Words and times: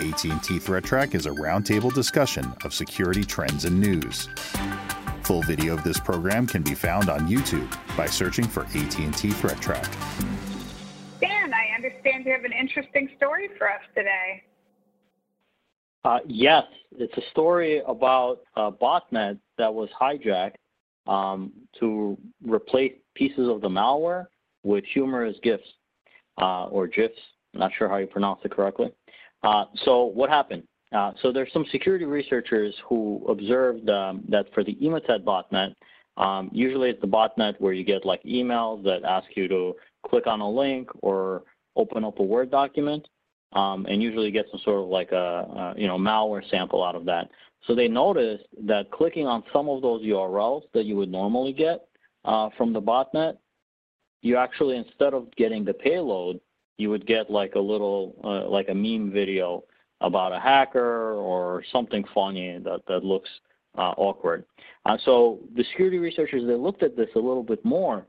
AT&T 0.00 0.58
Threat 0.58 0.84
Track 0.84 1.14
is 1.14 1.26
a 1.26 1.30
roundtable 1.30 1.92
discussion 1.92 2.50
of 2.64 2.72
security 2.72 3.22
trends 3.22 3.66
and 3.66 3.78
news. 3.78 4.26
Full 5.24 5.42
video 5.42 5.74
of 5.74 5.84
this 5.84 6.00
program 6.00 6.46
can 6.46 6.62
be 6.62 6.74
found 6.74 7.10
on 7.10 7.28
YouTube 7.28 7.70
by 7.94 8.06
searching 8.06 8.46
for 8.46 8.62
AT&T 8.64 9.30
Threat 9.32 9.60
Track. 9.60 9.90
Dan, 11.20 11.52
I 11.52 11.74
understand 11.76 12.24
you 12.24 12.32
have 12.32 12.44
an 12.44 12.52
interesting 12.52 13.10
story 13.18 13.50
for 13.58 13.70
us 13.70 13.82
today. 13.94 14.42
Uh, 16.06 16.20
yes, 16.26 16.64
it's 16.96 17.16
a 17.18 17.30
story 17.30 17.82
about 17.86 18.40
a 18.56 18.72
botnet 18.72 19.38
that 19.58 19.72
was 19.72 19.90
hijacked 20.00 20.54
um, 21.06 21.52
to 21.80 22.16
replace 22.42 22.94
pieces 23.14 23.46
of 23.46 23.60
the 23.60 23.68
malware 23.68 24.24
with 24.62 24.84
humorous 24.86 25.36
GIFs 25.42 25.68
uh, 26.40 26.64
or 26.64 26.86
GIFs. 26.86 27.20
I'm 27.52 27.60
not 27.60 27.72
sure 27.76 27.90
how 27.90 27.98
you 27.98 28.06
pronounce 28.06 28.40
it 28.42 28.52
correctly. 28.52 28.90
Uh, 29.42 29.64
so 29.84 30.04
what 30.04 30.30
happened? 30.30 30.62
Uh, 30.92 31.12
so 31.22 31.32
there's 31.32 31.52
some 31.52 31.64
security 31.72 32.04
researchers 32.04 32.74
who 32.86 33.24
observed 33.28 33.88
um, 33.88 34.22
that 34.28 34.46
for 34.52 34.62
the 34.62 34.74
Emotet 34.76 35.24
botnet, 35.24 35.74
um, 36.16 36.50
usually 36.52 36.90
it's 36.90 37.00
the 37.00 37.06
botnet 37.06 37.54
where 37.58 37.72
you 37.72 37.84
get 37.84 38.04
like 38.04 38.22
emails 38.24 38.84
that 38.84 39.02
ask 39.04 39.26
you 39.34 39.48
to 39.48 39.74
click 40.06 40.26
on 40.26 40.40
a 40.40 40.48
link 40.48 40.88
or 41.00 41.44
open 41.76 42.04
up 42.04 42.18
a 42.18 42.22
Word 42.22 42.50
document, 42.50 43.08
um, 43.54 43.86
and 43.86 44.02
usually 44.02 44.30
get 44.30 44.46
some 44.50 44.60
sort 44.64 44.82
of 44.82 44.88
like 44.88 45.12
a, 45.12 45.16
a, 45.16 45.74
you 45.76 45.86
know 45.86 45.96
malware 45.96 46.48
sample 46.50 46.84
out 46.84 46.94
of 46.94 47.06
that. 47.06 47.30
So 47.66 47.74
they 47.74 47.88
noticed 47.88 48.44
that 48.66 48.90
clicking 48.90 49.26
on 49.26 49.44
some 49.52 49.68
of 49.68 49.80
those 49.82 50.02
URLs 50.02 50.62
that 50.74 50.84
you 50.84 50.96
would 50.96 51.10
normally 51.10 51.52
get 51.52 51.86
uh, 52.24 52.50
from 52.58 52.72
the 52.72 52.82
botnet, 52.82 53.38
you 54.20 54.36
actually 54.36 54.76
instead 54.76 55.14
of 55.14 55.34
getting 55.36 55.64
the 55.64 55.74
payload, 55.74 56.40
you 56.78 56.90
would 56.90 57.06
get 57.06 57.30
like 57.30 57.54
a 57.54 57.60
little 57.60 58.14
uh, 58.24 58.48
like 58.48 58.68
a 58.68 58.74
meme 58.74 59.10
video 59.10 59.64
about 60.00 60.32
a 60.32 60.40
hacker 60.40 61.14
or 61.14 61.62
something 61.70 62.04
funny 62.12 62.58
that, 62.58 62.80
that 62.88 63.04
looks 63.04 63.30
uh, 63.78 63.94
awkward. 63.96 64.44
Uh, 64.84 64.98
so 65.04 65.38
the 65.54 65.64
security 65.64 65.98
researchers, 65.98 66.44
they 66.46 66.54
looked 66.54 66.82
at 66.82 66.96
this 66.96 67.08
a 67.14 67.18
little 67.18 67.44
bit 67.44 67.64
more, 67.64 68.04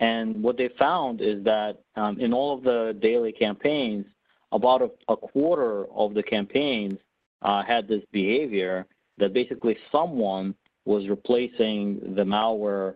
and 0.00 0.40
what 0.42 0.56
they 0.56 0.68
found 0.78 1.20
is 1.20 1.42
that 1.44 1.78
um, 1.96 2.20
in 2.20 2.32
all 2.32 2.56
of 2.56 2.62
the 2.62 2.96
daily 3.00 3.32
campaigns, 3.32 4.04
about 4.52 4.82
a, 4.82 4.90
a 5.12 5.16
quarter 5.16 5.86
of 5.94 6.14
the 6.14 6.22
campaigns 6.22 6.98
uh, 7.42 7.62
had 7.62 7.86
this 7.86 8.02
behavior 8.12 8.86
that 9.18 9.32
basically 9.32 9.76
someone 9.92 10.54
was 10.84 11.08
replacing 11.08 12.00
the 12.14 12.24
malware 12.24 12.94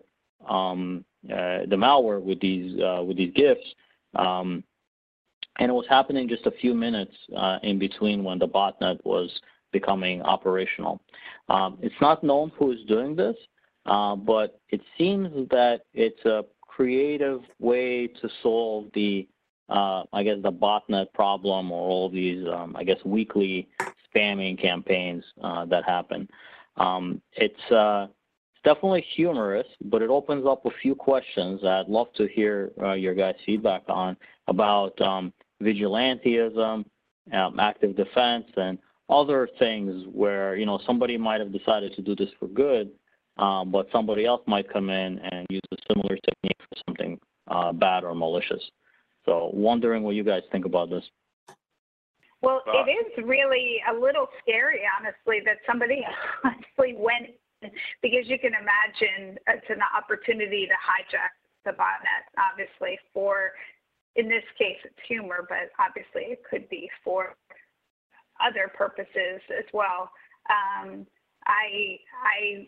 um, 0.49 1.05
uh, 1.31 1.59
the 1.69 1.75
malware 1.75 2.21
with 2.21 2.39
these 2.41 2.79
uh, 2.81 3.01
with 3.03 3.17
these 3.17 3.33
GIFs 3.33 3.75
um, 4.15 4.63
and 5.59 5.69
it 5.69 5.73
was 5.73 5.85
happening 5.89 6.27
just 6.27 6.45
a 6.45 6.51
few 6.51 6.73
minutes 6.73 7.15
uh, 7.37 7.59
in 7.63 7.77
between 7.77 8.23
when 8.23 8.39
the 8.39 8.47
botnet 8.47 8.99
was 9.03 9.29
becoming 9.71 10.21
operational. 10.21 11.01
Um, 11.49 11.77
it's 11.81 11.95
not 12.01 12.23
known 12.23 12.51
who 12.57 12.71
is 12.71 12.79
doing 12.87 13.15
this, 13.15 13.35
uh, 13.85 14.15
but 14.15 14.59
it 14.69 14.81
seems 14.97 15.49
that 15.49 15.81
it's 15.93 16.23
a 16.25 16.45
creative 16.61 17.41
way 17.59 18.07
to 18.07 18.29
solve 18.41 18.85
the, 18.93 19.27
uh, 19.69 20.03
I 20.13 20.23
guess, 20.23 20.37
the 20.41 20.51
botnet 20.51 21.11
problem 21.13 21.71
or 21.71 21.87
all 21.87 22.09
these, 22.09 22.47
um, 22.47 22.75
I 22.77 22.83
guess, 22.83 22.97
weekly 23.05 23.67
spamming 24.15 24.59
campaigns 24.59 25.23
uh, 25.43 25.65
that 25.65 25.83
happen. 25.83 26.29
Um, 26.77 27.21
it's, 27.33 27.71
uh, 27.71 28.07
definitely 28.63 29.05
humorous, 29.15 29.67
but 29.85 30.01
it 30.01 30.09
opens 30.09 30.45
up 30.47 30.65
a 30.65 30.69
few 30.81 30.95
questions 30.95 31.63
I'd 31.63 31.87
love 31.87 32.07
to 32.15 32.27
hear 32.27 32.71
uh, 32.81 32.93
your 32.93 33.13
guys' 33.13 33.35
feedback 33.45 33.83
on 33.89 34.15
about 34.47 34.99
um, 35.01 35.33
vigilantism, 35.63 36.85
um, 37.31 37.59
active 37.59 37.95
defense, 37.95 38.45
and 38.57 38.77
other 39.09 39.47
things 39.59 40.05
where 40.11 40.55
you 40.55 40.65
know 40.65 40.79
somebody 40.85 41.17
might 41.17 41.39
have 41.39 41.51
decided 41.51 41.93
to 41.95 42.01
do 42.01 42.15
this 42.15 42.29
for 42.39 42.47
good, 42.47 42.91
um, 43.37 43.71
but 43.71 43.87
somebody 43.91 44.25
else 44.25 44.41
might 44.47 44.71
come 44.71 44.89
in 44.89 45.19
and 45.19 45.47
use 45.49 45.61
a 45.71 45.77
similar 45.91 46.15
technique 46.15 46.57
for 46.69 46.81
something 46.87 47.19
uh, 47.47 47.71
bad 47.71 48.03
or 48.03 48.15
malicious. 48.15 48.63
So, 49.25 49.49
wondering 49.53 50.03
what 50.03 50.15
you 50.15 50.23
guys 50.23 50.43
think 50.51 50.65
about 50.65 50.89
this. 50.89 51.03
Well, 52.41 52.61
it 52.67 52.91
is 52.91 53.25
really 53.25 53.79
a 53.89 53.97
little 53.97 54.27
scary, 54.41 54.81
honestly, 54.99 55.39
that 55.45 55.59
somebody 55.65 56.05
honestly 56.43 56.93
went 56.97 57.31
because 58.01 58.27
you 58.27 58.37
can 58.37 58.51
imagine 58.51 59.39
it's 59.47 59.69
an 59.69 59.79
opportunity 59.95 60.67
to 60.67 60.73
hijack 60.73 61.31
the 61.63 61.71
botnet, 61.71 62.27
obviously, 62.37 62.99
for 63.13 63.53
in 64.15 64.29
this 64.29 64.43
case, 64.57 64.77
it's 64.83 64.99
humor, 65.07 65.45
but 65.47 65.71
obviously 65.79 66.33
it 66.33 66.43
could 66.49 66.69
be 66.69 66.89
for 67.03 67.35
other 68.41 68.71
purposes 68.75 69.41
as 69.49 69.65
well. 69.73 70.11
Um, 70.49 71.05
I 71.45 71.99
I 72.23 72.67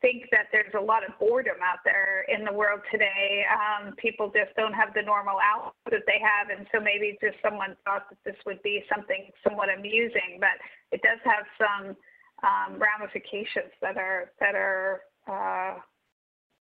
think 0.00 0.24
that 0.30 0.46
there's 0.52 0.72
a 0.76 0.80
lot 0.80 1.02
of 1.02 1.18
boredom 1.18 1.56
out 1.64 1.78
there 1.84 2.24
in 2.28 2.44
the 2.44 2.52
world 2.52 2.80
today. 2.90 3.44
Um, 3.50 3.94
people 3.96 4.30
just 4.34 4.54
don't 4.56 4.74
have 4.74 4.94
the 4.94 5.02
normal 5.02 5.38
outlet 5.42 5.74
that 5.90 6.06
they 6.06 6.20
have, 6.20 6.56
and 6.56 6.66
so 6.72 6.80
maybe 6.80 7.16
just 7.20 7.36
someone 7.42 7.76
thought 7.84 8.08
that 8.10 8.18
this 8.24 8.36
would 8.46 8.62
be 8.62 8.84
something 8.92 9.30
somewhat 9.42 9.68
amusing, 9.72 10.38
but 10.40 10.56
it 10.92 11.02
does 11.02 11.18
have 11.24 11.44
some 11.56 11.96
um, 12.42 12.80
ramifications 12.80 13.72
that 13.80 13.96
are 13.96 14.30
that 14.40 14.54
are 14.54 15.02
uh, 15.26 15.78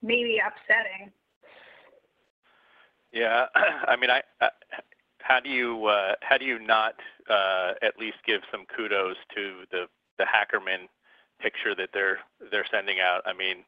maybe 0.02 0.40
upsetting. 0.40 1.12
Yeah, 3.16 3.46
I 3.56 3.96
mean, 3.96 4.12
I, 4.12 4.22
how 5.20 5.40
do 5.40 5.50
you 5.50 5.86
uh, 5.86 6.16
how 6.22 6.38
do 6.38 6.46
you 6.46 6.59
not 6.59 6.96
uh, 7.30 7.74
at 7.81 7.98
least 7.98 8.18
give 8.28 8.42
some 8.52 8.66
kudos 8.76 9.16
to 9.34 9.64
the 9.72 9.86
the 10.20 10.26
Hackerman 10.26 10.88
picture 11.42 11.74
that 11.76 11.90
they're 11.94 12.20
they're 12.52 12.66
sending 12.70 13.00
out? 13.00 13.22
I 13.26 13.34
mean, 13.34 13.64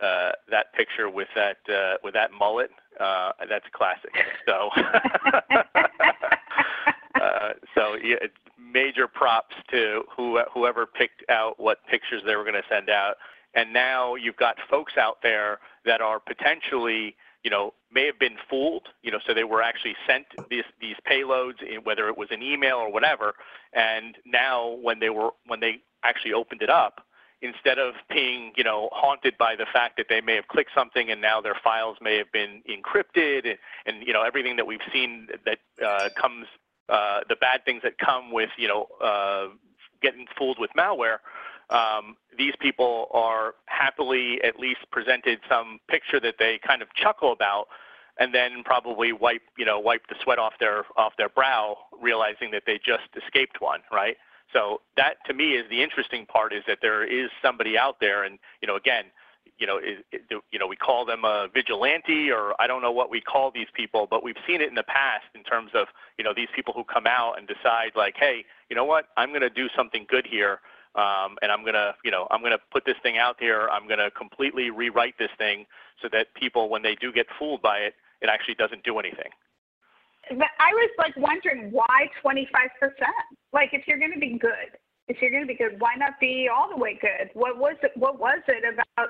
uh, 0.00 0.30
that 0.48 0.72
picture 0.74 1.10
with 1.10 1.28
that 1.34 1.56
with 2.04 2.14
that 2.14 2.30
mullet, 2.32 2.70
that's 2.98 3.66
classic. 3.72 4.14
So, 4.48 4.70
so 7.76 7.94
yeah, 8.02 8.16
major 8.58 9.06
props 9.06 9.54
to 9.70 10.02
who, 10.16 10.40
whoever 10.52 10.84
picked 10.84 11.22
out 11.30 11.60
what 11.60 11.78
pictures 11.88 12.22
they 12.26 12.34
were 12.34 12.42
going 12.42 12.54
to 12.54 12.64
send 12.68 12.90
out. 12.90 13.14
And 13.54 13.72
now 13.72 14.16
you've 14.16 14.36
got 14.36 14.56
folks 14.68 14.94
out 14.96 15.18
there 15.22 15.60
that 15.84 16.00
are 16.00 16.18
potentially 16.18 17.14
you 17.42 17.50
know, 17.50 17.74
may 17.92 18.06
have 18.06 18.18
been 18.18 18.36
fooled, 18.48 18.88
you 19.02 19.10
know, 19.10 19.18
so 19.26 19.34
they 19.34 19.44
were 19.44 19.62
actually 19.62 19.96
sent 20.06 20.26
these 20.50 20.64
these 20.80 20.96
payloads, 21.08 21.62
in, 21.62 21.82
whether 21.84 22.08
it 22.08 22.16
was 22.16 22.28
an 22.30 22.42
email 22.42 22.76
or 22.76 22.90
whatever, 22.92 23.34
and 23.72 24.16
now 24.24 24.76
when 24.82 24.98
they 25.00 25.10
were 25.10 25.30
when 25.46 25.60
they 25.60 25.80
actually 26.04 26.32
opened 26.32 26.62
it 26.62 26.70
up, 26.70 27.06
instead 27.42 27.78
of 27.78 27.94
being, 28.08 28.52
you 28.56 28.64
know, 28.64 28.88
haunted 28.92 29.36
by 29.38 29.56
the 29.56 29.66
fact 29.72 29.96
that 29.96 30.06
they 30.08 30.20
may 30.20 30.34
have 30.34 30.48
clicked 30.48 30.70
something 30.74 31.10
and 31.10 31.20
now 31.20 31.40
their 31.40 31.56
files 31.62 31.96
may 32.00 32.16
have 32.16 32.30
been 32.32 32.62
encrypted, 32.68 33.46
and, 33.48 33.58
and 33.86 34.06
you 34.06 34.12
know 34.12 34.22
everything 34.22 34.56
that 34.56 34.66
we've 34.66 34.86
seen 34.92 35.28
that 35.44 35.58
uh, 35.84 36.08
comes, 36.20 36.46
uh, 36.88 37.20
the 37.28 37.36
bad 37.36 37.64
things 37.64 37.82
that 37.82 37.98
come 37.98 38.32
with, 38.32 38.50
you 38.56 38.68
know, 38.68 38.86
uh, 39.02 39.48
getting 40.02 40.26
fooled 40.36 40.58
with 40.58 40.70
malware 40.76 41.18
um, 41.70 42.16
these 42.36 42.54
people 42.60 43.08
are 43.12 43.54
happily 43.66 44.42
at 44.42 44.58
least 44.58 44.80
presented 44.90 45.40
some 45.48 45.78
picture 45.88 46.20
that 46.20 46.36
they 46.38 46.58
kind 46.66 46.82
of 46.82 46.92
chuckle 46.94 47.32
about 47.32 47.66
and 48.18 48.34
then 48.34 48.62
probably 48.64 49.12
wipe 49.12 49.42
you 49.56 49.64
know 49.64 49.78
wipe 49.78 50.06
the 50.08 50.14
sweat 50.22 50.38
off 50.38 50.54
their 50.60 50.84
off 50.96 51.14
their 51.16 51.28
brow 51.28 51.76
realizing 52.00 52.50
that 52.50 52.64
they 52.66 52.78
just 52.78 53.08
escaped 53.16 53.60
one 53.60 53.80
right? 53.90 54.16
So 54.52 54.82
that 54.96 55.14
to 55.26 55.34
me 55.34 55.52
is 55.52 55.68
the 55.70 55.82
interesting 55.82 56.26
part 56.26 56.52
is 56.52 56.62
that 56.66 56.78
there 56.82 57.04
is 57.04 57.30
somebody 57.42 57.78
out 57.78 57.96
there 58.00 58.24
and 58.24 58.38
you 58.60 58.68
know 58.68 58.76
again 58.76 59.04
you 59.58 59.66
know 59.66 59.78
is, 59.78 59.98
you 60.50 60.58
know 60.58 60.66
we 60.66 60.76
call 60.76 61.04
them 61.06 61.24
a 61.24 61.48
vigilante 61.52 62.30
or 62.30 62.54
I 62.60 62.66
don't 62.66 62.82
know 62.82 62.92
what 62.92 63.10
we 63.10 63.20
call 63.20 63.50
these 63.50 63.68
people 63.72 64.06
but 64.10 64.22
we've 64.22 64.36
seen 64.46 64.60
it 64.60 64.68
in 64.68 64.74
the 64.74 64.82
past 64.82 65.24
in 65.34 65.42
terms 65.42 65.70
of 65.74 65.88
you 66.18 66.24
know 66.24 66.34
these 66.34 66.48
people 66.54 66.74
who 66.74 66.84
come 66.84 67.06
out 67.06 67.38
and 67.38 67.48
decide 67.48 67.92
like 67.96 68.16
hey 68.18 68.44
you 68.72 68.76
know 68.76 68.86
what? 68.86 69.08
I'm 69.18 69.28
going 69.28 69.42
to 69.42 69.50
do 69.50 69.68
something 69.76 70.06
good 70.08 70.26
here 70.26 70.60
um, 70.94 71.36
and 71.40 71.50
I'm 71.50 71.64
gonna, 71.64 71.94
you 72.04 72.10
know, 72.10 72.26
I'm 72.30 72.42
gonna 72.42 72.60
put 72.70 72.84
this 72.84 72.96
thing 73.02 73.16
out 73.18 73.36
there. 73.40 73.70
I'm 73.70 73.88
gonna 73.88 74.10
completely 74.10 74.70
rewrite 74.70 75.16
this 75.18 75.30
thing 75.38 75.66
so 76.00 76.08
that 76.12 76.34
people, 76.34 76.68
when 76.68 76.82
they 76.82 76.94
do 76.94 77.12
get 77.12 77.26
fooled 77.38 77.62
by 77.62 77.78
it, 77.78 77.94
it 78.20 78.28
actually 78.28 78.54
doesn't 78.54 78.84
do 78.84 78.98
anything. 78.98 79.30
But 80.28 80.48
I 80.60 80.72
was 80.72 80.90
like 80.98 81.16
wondering 81.16 81.70
why 81.72 82.08
25%? 82.24 82.42
Like, 83.52 83.70
if 83.72 83.88
you're 83.88 83.98
to 83.98 84.18
be 84.18 84.38
good, 84.38 84.78
if 85.08 85.20
you're 85.20 85.40
to 85.40 85.46
be 85.46 85.54
good, 85.54 85.80
why 85.80 85.94
not 85.96 86.20
be 86.20 86.48
all 86.54 86.68
the 86.70 86.76
way 86.76 86.98
good? 87.00 87.30
What 87.34 87.58
was 87.58 87.74
it? 87.82 87.92
What 87.96 88.20
was 88.20 88.38
it 88.46 88.64
about 88.64 89.08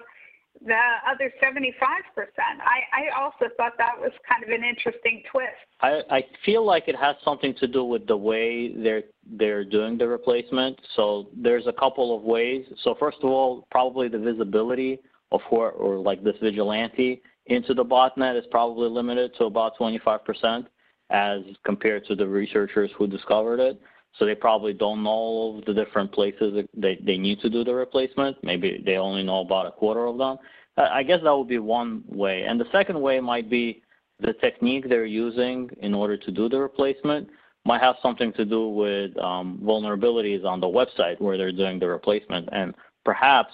the 0.60 0.76
other 1.08 1.32
75%. 1.42 1.64
I, 1.76 2.80
I 2.92 3.20
also 3.20 3.46
thought 3.56 3.72
that 3.78 3.98
was 3.98 4.12
kind 4.28 4.44
of 4.44 4.50
an 4.50 4.64
interesting 4.64 5.22
twist. 5.30 5.48
I, 5.80 6.02
I 6.10 6.24
feel 6.44 6.64
like 6.64 6.84
it 6.86 6.96
has 6.96 7.16
something 7.24 7.54
to 7.56 7.66
do 7.66 7.84
with 7.84 8.06
the 8.06 8.16
way 8.16 8.72
they're 8.72 9.02
they're 9.38 9.64
doing 9.64 9.98
the 9.98 10.06
replacement. 10.06 10.80
So 10.94 11.28
there's 11.36 11.66
a 11.66 11.72
couple 11.72 12.16
of 12.16 12.22
ways. 12.22 12.66
So 12.82 12.94
first 12.98 13.18
of 13.22 13.30
all, 13.30 13.66
probably 13.70 14.08
the 14.08 14.18
visibility 14.18 15.00
of 15.30 15.40
who 15.48 15.56
or 15.56 15.98
like 15.98 16.22
this 16.22 16.36
vigilante 16.42 17.22
into 17.46 17.74
the 17.74 17.84
botnet 17.84 18.38
is 18.38 18.44
probably 18.50 18.88
limited 18.88 19.34
to 19.38 19.44
about 19.44 19.76
25% 19.78 20.66
as 21.10 21.40
compared 21.64 22.06
to 22.06 22.14
the 22.14 22.26
researchers 22.26 22.90
who 22.96 23.06
discovered 23.06 23.60
it. 23.60 23.80
So 24.18 24.26
they 24.26 24.34
probably 24.34 24.72
don't 24.72 25.02
know 25.02 25.62
the 25.66 25.72
different 25.72 26.12
places 26.12 26.64
they, 26.74 26.98
they 27.02 27.16
need 27.16 27.40
to 27.40 27.50
do 27.50 27.64
the 27.64 27.74
replacement. 27.74 28.36
Maybe 28.42 28.82
they 28.84 28.96
only 28.96 29.22
know 29.22 29.40
about 29.40 29.66
a 29.66 29.72
quarter 29.72 30.06
of 30.06 30.18
them. 30.18 30.36
I 30.76 31.02
guess 31.02 31.20
that 31.22 31.34
would 31.34 31.48
be 31.48 31.58
one 31.58 32.02
way. 32.06 32.42
And 32.42 32.60
the 32.60 32.70
second 32.72 33.00
way 33.00 33.20
might 33.20 33.50
be 33.50 33.82
the 34.20 34.32
technique 34.34 34.88
they're 34.88 35.04
using 35.04 35.70
in 35.80 35.94
order 35.94 36.16
to 36.16 36.30
do 36.30 36.48
the 36.48 36.58
replacement 36.58 37.28
might 37.64 37.80
have 37.80 37.96
something 38.02 38.32
to 38.34 38.44
do 38.44 38.68
with 38.68 39.16
um, 39.18 39.60
vulnerabilities 39.62 40.44
on 40.44 40.60
the 40.60 40.66
website 40.66 41.20
where 41.20 41.36
they're 41.36 41.52
doing 41.52 41.78
the 41.78 41.86
replacement. 41.86 42.48
And 42.52 42.74
perhaps 43.04 43.52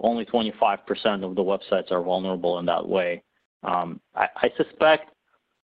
only 0.00 0.24
25% 0.24 1.24
of 1.24 1.34
the 1.34 1.42
websites 1.42 1.90
are 1.90 2.02
vulnerable 2.02 2.58
in 2.58 2.66
that 2.66 2.86
way. 2.86 3.22
Um, 3.62 4.00
I, 4.14 4.26
I, 4.36 4.50
suspect 4.56 5.10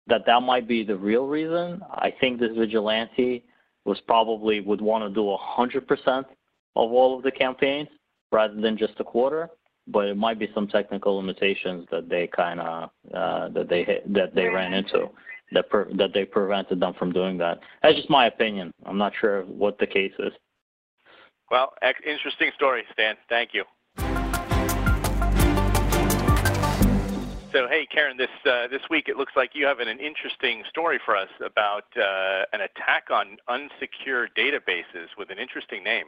that 0.08 0.26
that 0.26 0.42
might 0.42 0.68
be 0.68 0.84
the 0.84 0.96
real 0.96 1.28
reason. 1.28 1.82
I 1.92 2.14
think 2.20 2.40
this 2.40 2.52
vigilante 2.58 3.46
was 3.86 4.00
probably 4.02 4.60
would 4.60 4.82
want 4.82 5.04
to 5.04 5.10
do 5.10 5.22
100% 5.22 6.18
of 6.18 6.26
all 6.76 7.16
of 7.16 7.24
the 7.24 7.32
campaigns 7.32 7.88
rather 8.32 8.60
than 8.60 8.78
just 8.78 8.94
a 9.00 9.04
quarter. 9.04 9.50
But 9.88 10.08
it 10.08 10.18
might 10.18 10.40
be 10.40 10.50
some 10.56 10.68
technical 10.68 11.16
limitations 11.16 11.86
that 11.92 12.10
they 12.10 12.28
kind 12.28 12.60
of 12.60 12.90
uh, 13.14 13.50
that 13.50 13.70
they 13.70 13.84
hit, 13.84 14.12
that 14.14 14.34
they 14.34 14.48
ran 14.48 14.74
into 14.74 15.10
that 15.52 15.70
per, 15.70 15.88
that 15.94 16.12
they 16.12 16.26
prevented 16.26 16.80
them 16.80 16.94
from 16.96 17.12
doing 17.12 17.38
that. 17.38 17.60
That's 17.84 17.96
just 17.96 18.10
my 18.10 18.26
opinion. 18.26 18.72
I'm 18.86 18.98
not 18.98 19.14
sure 19.20 19.44
what 19.44 19.78
the 19.78 19.86
case 19.86 20.14
is. 20.18 20.34
Well, 21.52 21.74
interesting 22.06 22.50
story, 22.56 22.84
Stan. 22.94 23.16
Thank 23.30 23.54
you. 23.54 23.64
So, 27.56 27.70
hey, 27.70 27.88
Karen, 27.90 28.18
this 28.18 28.28
uh, 28.46 28.68
this 28.68 28.82
week 28.90 29.08
it 29.08 29.16
looks 29.16 29.32
like 29.38 29.52
you 29.54 29.66
have 29.66 29.80
an, 29.80 29.88
an 29.88 30.02
interesting 30.02 30.64
story 30.68 31.00
for 31.06 31.16
us 31.16 31.30
about 31.40 31.86
uh, 31.96 32.44
an 32.52 32.60
attack 32.60 33.08
on 33.10 33.38
unsecure 33.48 34.28
databases 34.38 35.08
with 35.18 35.30
an 35.30 35.40
interesting 35.40 35.82
name. 35.82 36.08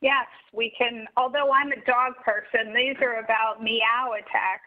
Yes, 0.00 0.26
we 0.52 0.74
can. 0.76 1.06
Although 1.16 1.52
I'm 1.52 1.70
a 1.70 1.78
dog 1.86 2.14
person, 2.24 2.74
these 2.74 2.96
are 3.00 3.22
about 3.22 3.62
meow 3.62 4.18
attacks. 4.18 4.66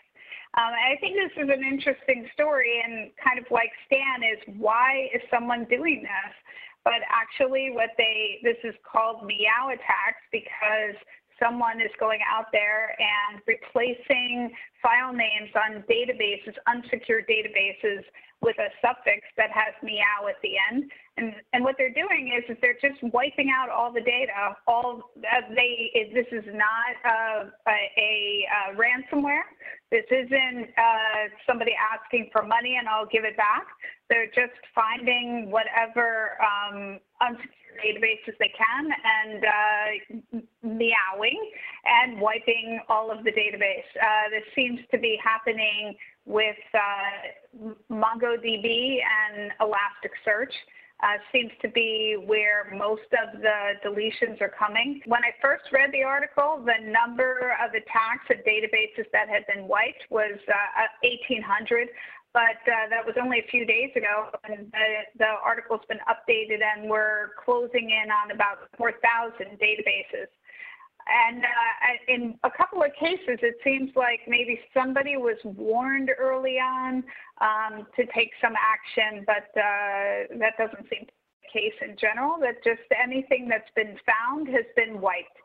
Um, 0.56 0.72
I 0.72 0.96
think 1.02 1.18
this 1.18 1.44
is 1.44 1.50
an 1.50 1.62
interesting 1.62 2.30
story, 2.34 2.82
and 2.86 3.12
kind 3.22 3.40
of 3.40 3.46
like 3.52 3.72
Stan 3.88 4.24
is 4.24 4.40
why 4.58 5.10
is 5.14 5.22
someone 5.30 5.66
doing 5.66 6.04
this? 6.04 6.34
But 6.86 7.04
actually, 7.12 7.72
what 7.74 7.90
they 7.98 8.40
this 8.44 8.64
is 8.64 8.76
called 8.90 9.26
meow 9.28 9.76
attacks 9.76 10.24
because 10.32 10.96
someone 11.44 11.82
is 11.82 11.92
going 12.00 12.20
out 12.32 12.48
there 12.52 12.96
and 13.00 13.42
replacing 13.48 14.52
file 14.82 15.12
names 15.12 15.52
on 15.56 15.84
databases, 15.90 16.56
unsecured 16.68 17.26
databases, 17.28 18.04
with 18.42 18.56
a 18.60 18.70
suffix 18.82 19.24
that 19.38 19.50
has 19.52 19.74
meow 19.82 20.28
at 20.28 20.36
the 20.44 20.56
end. 20.72 20.92
And, 21.16 21.34
and 21.54 21.64
what 21.64 21.76
they're 21.78 21.94
doing 21.94 22.34
is, 22.36 22.44
is 22.50 22.58
they're 22.62 22.78
just 22.82 23.02
wiping 23.14 23.52
out 23.56 23.70
all 23.70 23.94
the 23.94 24.02
data. 24.02 24.58
All 24.68 25.12
uh, 25.18 25.42
they 25.56 26.10
this 26.12 26.26
is 26.32 26.44
not 26.54 26.94
a, 27.06 27.52
a, 27.70 28.46
a 28.72 28.76
ransomware. 28.76 29.46
This 29.92 30.06
isn't 30.10 30.70
uh, 30.76 31.30
somebody 31.46 31.74
asking 31.78 32.30
for 32.32 32.42
money 32.42 32.78
and 32.80 32.88
I'll 32.88 33.06
give 33.06 33.26
it 33.26 33.38
back. 33.38 33.68
They're 34.10 34.26
just 34.26 34.58
finding 34.74 35.52
whatever 35.52 36.32
um, 36.42 37.00
unsecured 37.22 37.54
databases 37.74 38.34
they 38.40 38.52
can 38.58 38.90
and 39.20 39.44
uh, 39.44 40.40
meowing 40.64 41.52
and 41.86 42.20
wiping 42.20 42.80
all 42.90 43.12
of 43.12 43.24
the 43.24 43.32
database. 43.32 43.90
Uh, 44.02 44.30
this 44.30 44.44
seems 44.56 44.80
to 44.92 44.98
be 44.98 45.20
happening 45.24 45.96
with 46.26 46.56
uh, 46.74 47.72
MongoDB 47.92 49.00
and 49.02 49.52
Elasticsearch. 49.62 50.54
Uh, 51.04 51.20
seems 51.34 51.52
to 51.62 51.68
be 51.68 52.16
where 52.26 52.72
most 52.78 53.12
of 53.12 53.42
the 53.42 53.76
deletions 53.84 54.40
are 54.40 54.54
coming. 54.58 55.02
When 55.06 55.20
I 55.20 55.36
first 55.42 55.66
read 55.74 55.92
the 55.92 56.04
article, 56.04 56.64
the 56.64 56.80
number 56.80 57.58
of 57.60 57.72
attacks 57.72 58.24
at 58.30 58.46
databases 58.46 59.12
that 59.12 59.28
had 59.28 59.44
been 59.54 59.68
wiped 59.68 60.08
was 60.10 60.40
uh, 60.48 60.88
1,800 61.04 61.90
but 62.34 62.66
uh, 62.66 62.90
that 62.90 63.06
was 63.06 63.14
only 63.22 63.38
a 63.38 63.48
few 63.52 63.64
days 63.64 63.92
ago, 63.96 64.34
and 64.50 64.66
the, 64.74 64.88
the 65.20 65.32
article's 65.46 65.86
been 65.88 66.02
updated, 66.10 66.66
and 66.66 66.90
we're 66.90 67.38
closing 67.46 67.94
in 67.94 68.10
on 68.10 68.32
about 68.32 68.66
4,000 68.76 69.60
databases. 69.62 70.34
And 71.08 71.44
uh, 71.44 71.48
in 72.08 72.36
a 72.44 72.52
couple 72.52 72.82
of 72.82 72.92
cases, 73.00 73.40
it 73.42 73.56
seems 73.64 73.92
like 73.96 74.22
maybe 74.28 74.60
somebody 74.74 75.18
was 75.18 75.38
warned 75.44 76.10
early 76.18 76.60
on 76.60 77.04
um, 77.42 77.88
to 77.96 78.06
take 78.16 78.32
some 78.42 78.54
action, 78.56 79.26
but 79.28 79.52
uh, 79.60 80.40
that 80.40 80.56
doesn't 80.58 80.88
seem 80.90 81.06
to 81.06 81.12
be 81.12 81.44
the 81.44 81.60
case 81.60 81.78
in 81.82 81.98
general, 82.00 82.38
that 82.40 82.64
just 82.64 82.88
anything 82.96 83.48
that's 83.50 83.70
been 83.76 83.98
found 84.08 84.48
has 84.48 84.66
been 84.76 85.02
wiped. 85.02 85.38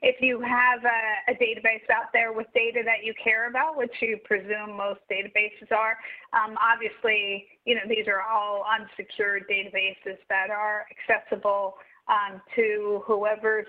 If 0.00 0.20
you 0.20 0.40
have 0.40 0.84
a, 0.84 1.32
a, 1.32 1.34
database 1.34 1.90
out 1.90 2.12
there 2.12 2.32
with 2.32 2.46
data 2.54 2.82
that 2.84 3.02
you 3.02 3.12
care 3.22 3.48
about, 3.48 3.76
which 3.76 3.90
you 4.00 4.16
presume 4.24 4.76
most 4.76 5.00
databases 5.10 5.72
are, 5.72 5.98
um, 6.32 6.56
obviously, 6.62 7.46
you 7.64 7.74
know, 7.74 7.80
these 7.88 8.06
are 8.06 8.22
all 8.22 8.64
unsecured 8.70 9.44
databases 9.50 10.18
that 10.28 10.50
are 10.50 10.86
accessible 10.94 11.74
um, 12.06 12.40
to 12.54 13.02
whoever's 13.06 13.66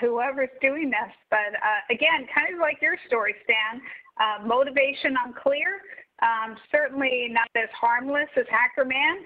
whoever's 0.00 0.54
doing 0.60 0.90
this. 0.90 1.12
But 1.30 1.54
uh, 1.54 1.94
again, 1.94 2.26
kind 2.34 2.54
of 2.54 2.60
like 2.60 2.78
your 2.80 2.96
story, 3.06 3.34
Stan, 3.44 3.80
uh, 4.20 4.46
motivation 4.46 5.14
unclear. 5.24 5.80
Um, 6.20 6.56
certainly 6.72 7.28
not 7.30 7.48
as 7.54 7.68
harmless 7.78 8.28
as 8.36 8.46
HackerMan, 8.46 9.22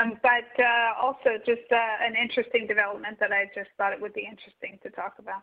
um, 0.00 0.18
but 0.22 0.62
uh, 0.62 1.00
also 1.00 1.40
just 1.46 1.64
uh, 1.72 2.06
an 2.06 2.14
interesting 2.14 2.66
development 2.66 3.18
that 3.20 3.32
I 3.32 3.46
just 3.54 3.70
thought 3.78 3.92
it 3.94 4.00
would 4.00 4.12
be 4.12 4.28
interesting 4.28 4.78
to 4.82 4.90
talk 4.90 5.14
about. 5.18 5.42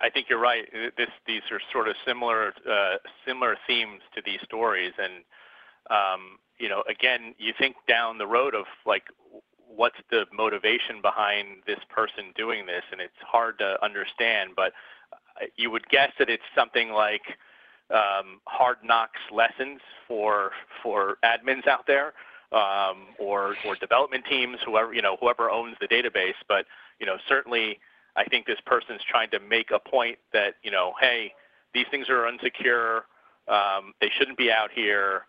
I 0.00 0.08
think 0.08 0.28
you're 0.30 0.40
right. 0.40 0.64
This, 0.96 1.08
these 1.26 1.42
are 1.50 1.60
sort 1.72 1.88
of 1.88 1.96
similar, 2.06 2.54
uh, 2.70 2.96
similar 3.26 3.56
themes 3.66 4.00
to 4.14 4.22
these 4.24 4.40
stories, 4.44 4.92
and 4.98 5.24
um, 5.90 6.38
you 6.58 6.68
know, 6.68 6.82
again, 6.88 7.34
you 7.38 7.52
think 7.58 7.76
down 7.86 8.16
the 8.16 8.26
road 8.26 8.54
of 8.54 8.64
like, 8.86 9.04
what's 9.74 9.96
the 10.10 10.24
motivation 10.32 11.00
behind 11.02 11.62
this 11.66 11.80
person 11.88 12.32
doing 12.36 12.66
this, 12.66 12.82
and 12.92 13.00
it's 13.00 13.12
hard 13.20 13.58
to 13.58 13.82
understand. 13.84 14.50
But 14.56 14.72
uh, 15.12 15.46
you 15.56 15.70
would 15.70 15.88
guess 15.88 16.10
that 16.18 16.28
it's 16.30 16.42
something 16.54 16.90
like 16.90 17.22
um, 17.90 18.40
hard 18.46 18.78
knocks 18.82 19.20
lessons 19.32 19.80
for 20.08 20.52
for 20.82 21.18
admins 21.24 21.66
out 21.66 21.86
there 21.86 22.14
um, 22.52 23.08
or 23.18 23.56
or 23.66 23.76
development 23.76 24.24
teams, 24.28 24.58
whoever 24.64 24.94
you 24.94 25.02
know, 25.02 25.16
whoever 25.20 25.50
owns 25.50 25.76
the 25.80 25.88
database. 25.88 26.38
But 26.48 26.66
you 27.00 27.06
know, 27.06 27.16
certainly, 27.28 27.78
I 28.16 28.24
think 28.24 28.46
this 28.46 28.60
person's 28.64 29.02
trying 29.08 29.30
to 29.30 29.40
make 29.40 29.70
a 29.70 29.78
point 29.78 30.18
that 30.32 30.54
you 30.62 30.70
know, 30.70 30.94
hey, 31.00 31.32
these 31.74 31.86
things 31.90 32.08
are 32.08 32.30
unsecure. 32.30 33.02
Um, 33.48 33.92
they 34.00 34.10
shouldn't 34.16 34.38
be 34.38 34.50
out 34.50 34.70
here. 34.72 35.26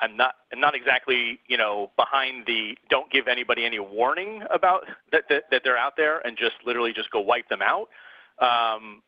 I'm 0.00 0.16
not 0.16 0.34
I'm 0.52 0.60
not 0.60 0.74
exactly 0.74 1.40
you 1.46 1.56
know 1.56 1.90
behind 1.96 2.46
the 2.46 2.76
don't 2.90 3.10
give 3.10 3.28
anybody 3.28 3.64
any 3.64 3.78
warning 3.78 4.42
about 4.50 4.84
that 5.12 5.24
that, 5.28 5.44
that 5.50 5.62
they're 5.64 5.78
out 5.78 5.94
there 5.96 6.18
and 6.26 6.36
just 6.36 6.54
literally 6.64 6.92
just 6.92 7.10
go 7.10 7.20
wipe 7.20 7.48
them 7.48 7.62
out. 7.62 7.88
Um, 8.40 9.02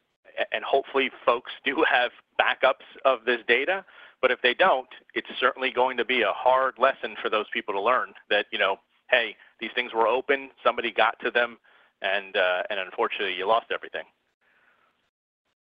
and 0.52 0.64
hopefully 0.64 1.10
folks 1.24 1.50
do 1.64 1.84
have 1.90 2.10
backups 2.40 2.86
of 3.04 3.24
this 3.24 3.40
data. 3.48 3.84
But 4.22 4.30
if 4.30 4.40
they 4.42 4.54
don't, 4.54 4.88
it's 5.14 5.28
certainly 5.38 5.70
going 5.70 5.96
to 5.96 6.04
be 6.04 6.22
a 6.22 6.32
hard 6.32 6.74
lesson 6.78 7.16
for 7.22 7.30
those 7.30 7.46
people 7.52 7.72
to 7.74 7.80
learn 7.80 8.12
that, 8.28 8.46
you 8.52 8.58
know, 8.58 8.76
hey, 9.10 9.34
these 9.60 9.70
things 9.74 9.92
were 9.94 10.06
open, 10.06 10.50
somebody 10.64 10.92
got 10.92 11.18
to 11.20 11.30
them, 11.30 11.58
and 12.02 12.36
uh, 12.36 12.62
and 12.70 12.78
unfortunately 12.80 13.34
you 13.34 13.46
lost 13.46 13.66
everything. 13.72 14.04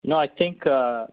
No, 0.05 0.17
I 0.17 0.29
think 0.29 0.67
uh, 0.67 1.07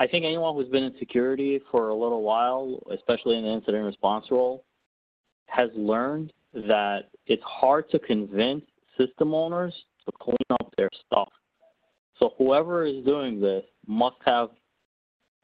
I 0.00 0.06
think 0.06 0.24
anyone 0.24 0.54
who's 0.54 0.70
been 0.70 0.84
in 0.84 0.94
security 0.98 1.60
for 1.70 1.90
a 1.90 1.94
little 1.94 2.22
while, 2.22 2.80
especially 2.90 3.36
in 3.36 3.44
the 3.44 3.50
incident 3.50 3.84
response 3.84 4.24
role, 4.30 4.64
has 5.44 5.68
learned 5.76 6.32
that 6.54 7.10
it's 7.26 7.42
hard 7.42 7.90
to 7.90 7.98
convince 7.98 8.64
system 8.96 9.34
owners 9.34 9.74
to 10.06 10.12
clean 10.18 10.38
up 10.58 10.72
their 10.78 10.88
stuff. 11.06 11.28
So 12.18 12.32
whoever 12.38 12.86
is 12.86 13.04
doing 13.04 13.42
this 13.42 13.62
must 13.86 14.16
have 14.24 14.48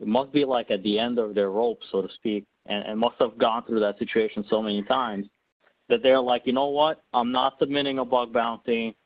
it 0.01 0.07
must 0.07 0.33
be 0.33 0.47
like 0.47 0.71
at 0.71 0.83
the 0.83 0.99
end 0.99 1.19
of 1.19 1.35
their 1.35 1.51
rope, 1.51 1.81
so 1.93 2.01
to 2.01 2.09
speak, 2.15 2.45
and, 2.65 2.83
and 2.87 2.99
must 2.99 3.17
have 3.19 3.37
gone 3.37 3.63
through 3.67 3.81
that 3.81 3.99
situation 3.99 4.43
so 4.49 4.63
many 4.63 4.83
times 4.85 5.27
that 5.91 6.03
they're 6.03 6.21
like, 6.21 6.43
you 6.47 6.55
know 6.55 6.69
what? 6.69 7.03
I'm 7.13 7.31
not 7.31 7.55
submitting 7.59 7.99
a 7.99 8.05
bug 8.07 8.33
bounty. 8.33 8.97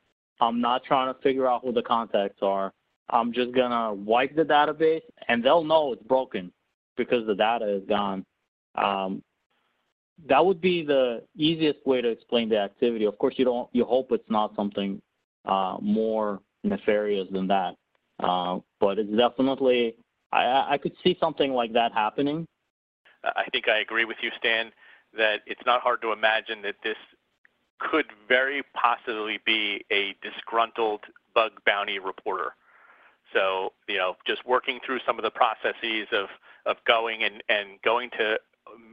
I'm 0.40 0.61
not 0.61 0.85
trying 0.85 1.12
to 1.12 1.21
figure 1.23 1.49
out 1.49 1.62
who 1.64 1.73
the 1.73 1.83
contacts 1.83 2.38
are. 2.40 2.73
I'm 3.11 3.33
just 3.33 3.52
gonna 3.52 3.95
wipe 3.95 4.35
the 4.35 4.45
database, 4.45 5.02
and 5.29 5.43
they'll 5.43 5.64
know 5.64 5.93
it's 5.93 6.02
broken 6.02 6.52
because 6.97 7.26
the 7.26 7.35
data 7.35 7.67
is 7.67 7.83
gone. 7.88 8.25
Um, 8.76 9.23
that 10.29 10.45
would 10.45 10.61
be 10.61 10.85
the 10.85 11.23
easiest 11.37 11.85
way 11.87 12.00
to 12.00 12.09
explain 12.09 12.49
the 12.49 12.59
activity. 12.59 13.07
Of 13.07 13.19
course, 13.19 13.35
you 13.37 13.45
don't. 13.45 13.69
You 13.73 13.85
hope 13.85 14.12
it's 14.12 14.29
not 14.29 14.55
something 14.55 15.00
uh, 15.45 15.76
more 15.81 16.40
nefarious 16.62 17.26
than 17.33 17.47
that, 17.49 17.76
uh, 18.23 18.59
but 18.81 18.99
it's 18.99 19.17
definitely 19.17 19.97
I, 20.33 20.75
I 20.75 20.79
could 20.79 20.93
see 21.02 21.17
something 21.21 21.52
like 21.52 21.73
that 21.73 21.93
happening. 21.93 22.47
I 23.25 23.45
think 23.52 23.69
I 23.69 23.81
agree 23.81 24.05
with 24.05 24.17
you, 24.23 24.31
Stan. 24.38 24.73
that 25.17 25.40
it's 25.47 25.61
not 25.67 25.83
hard 25.83 26.00
to 26.02 26.12
imagine 26.12 26.62
that 26.62 26.76
this 26.83 26.97
could 27.79 28.07
very 28.29 28.62
possibly 28.75 29.40
be 29.45 29.85
a 29.90 30.14
disgruntled 30.23 31.00
bug 31.35 31.52
bounty 31.67 31.99
reporter. 31.99 32.55
So, 33.32 33.72
you 33.88 33.99
know, 33.99 34.16
just 34.26 34.46
working 34.46 34.80
through 34.84 35.00
some 35.06 35.18
of 35.18 35.22
the 35.22 35.30
processes 35.30 36.08
of, 36.12 36.28
of 36.66 36.76
going 36.87 37.22
and, 37.22 37.42
and 37.49 37.80
going 37.84 38.10
to 38.18 38.38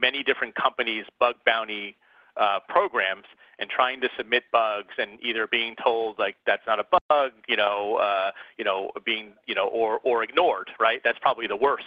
many 0.00 0.22
different 0.22 0.54
companies' 0.54 1.04
bug 1.18 1.36
bounty 1.44 1.96
uh, 2.36 2.60
programs 2.68 3.24
and 3.58 3.68
trying 3.68 4.00
to 4.00 4.08
submit 4.16 4.44
bugs 4.52 4.94
and 4.98 5.18
either 5.22 5.48
being 5.48 5.74
told 5.82 6.18
like 6.18 6.36
that's 6.46 6.62
not 6.66 6.78
a 6.78 6.84
bug, 7.08 7.32
you 7.48 7.56
know, 7.56 7.96
uh, 7.96 8.30
you 8.56 8.64
know, 8.64 8.90
being, 9.04 9.32
you 9.46 9.54
know, 9.54 9.66
or 9.66 9.98
or 10.04 10.22
ignored, 10.22 10.70
right? 10.78 11.00
That's 11.02 11.18
probably 11.20 11.48
the 11.48 11.56
worst 11.56 11.84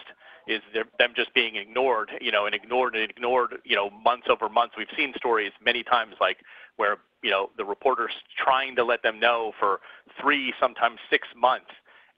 is 0.48 0.62
them 0.74 1.14
just 1.16 1.34
being 1.34 1.56
ignored, 1.56 2.12
you 2.20 2.32
know, 2.32 2.46
and 2.46 2.56
ignored 2.56 2.96
and 2.96 3.10
ignored, 3.10 3.56
you 3.64 3.76
know, 3.76 3.90
months 3.90 4.28
over 4.30 4.50
months. 4.50 4.76
We've 4.78 4.88
seen 4.98 5.14
stories 5.16 5.52
many 5.64 5.84
times 5.84 6.16
like 6.20 6.38
where 6.78 6.98
you 7.22 7.30
know 7.30 7.50
the 7.58 7.66
reporter's 7.66 8.14
trying 8.38 8.76
to 8.76 8.84
let 8.84 9.04
them 9.04 9.20
know 9.20 9.54
for 9.60 9.80
three, 10.20 10.54
sometimes 10.60 10.98
six 11.10 11.28
months, 11.36 11.72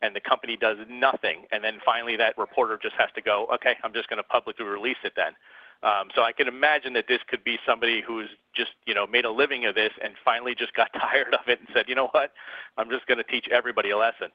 and 0.03 0.13
the 0.15 0.19
company 0.19 0.57
does 0.57 0.77
nothing, 0.89 1.45
and 1.51 1.63
then 1.63 1.79
finally 1.83 2.17
that 2.17 2.37
reporter 2.37 2.77
just 2.81 2.95
has 2.95 3.09
to 3.15 3.21
go, 3.21 3.47
okay, 3.53 3.75
I'm 3.83 3.93
just 3.93 4.09
going 4.09 4.17
to 4.17 4.23
publicly 4.23 4.65
release 4.65 4.97
it 5.03 5.13
then. 5.15 5.33
Um, 5.81 6.09
so 6.15 6.23
I 6.23 6.31
can 6.31 6.47
imagine 6.47 6.93
that 6.93 7.05
this 7.07 7.19
could 7.27 7.43
be 7.43 7.57
somebody 7.65 8.01
who's 8.05 8.29
just, 8.55 8.71
you 8.85 8.93
know, 8.93 9.07
made 9.07 9.25
a 9.25 9.31
living 9.31 9.65
of 9.65 9.75
this 9.75 9.91
and 10.03 10.13
finally 10.23 10.55
just 10.55 10.73
got 10.73 10.89
tired 10.99 11.33
of 11.33 11.47
it 11.47 11.59
and 11.59 11.67
said, 11.73 11.85
you 11.87 11.95
know 11.95 12.09
what, 12.11 12.31
I'm 12.77 12.89
just 12.89 13.07
going 13.07 13.17
to 13.17 13.23
teach 13.23 13.47
everybody 13.51 13.91
a 13.91 13.97
lesson. 13.97 14.27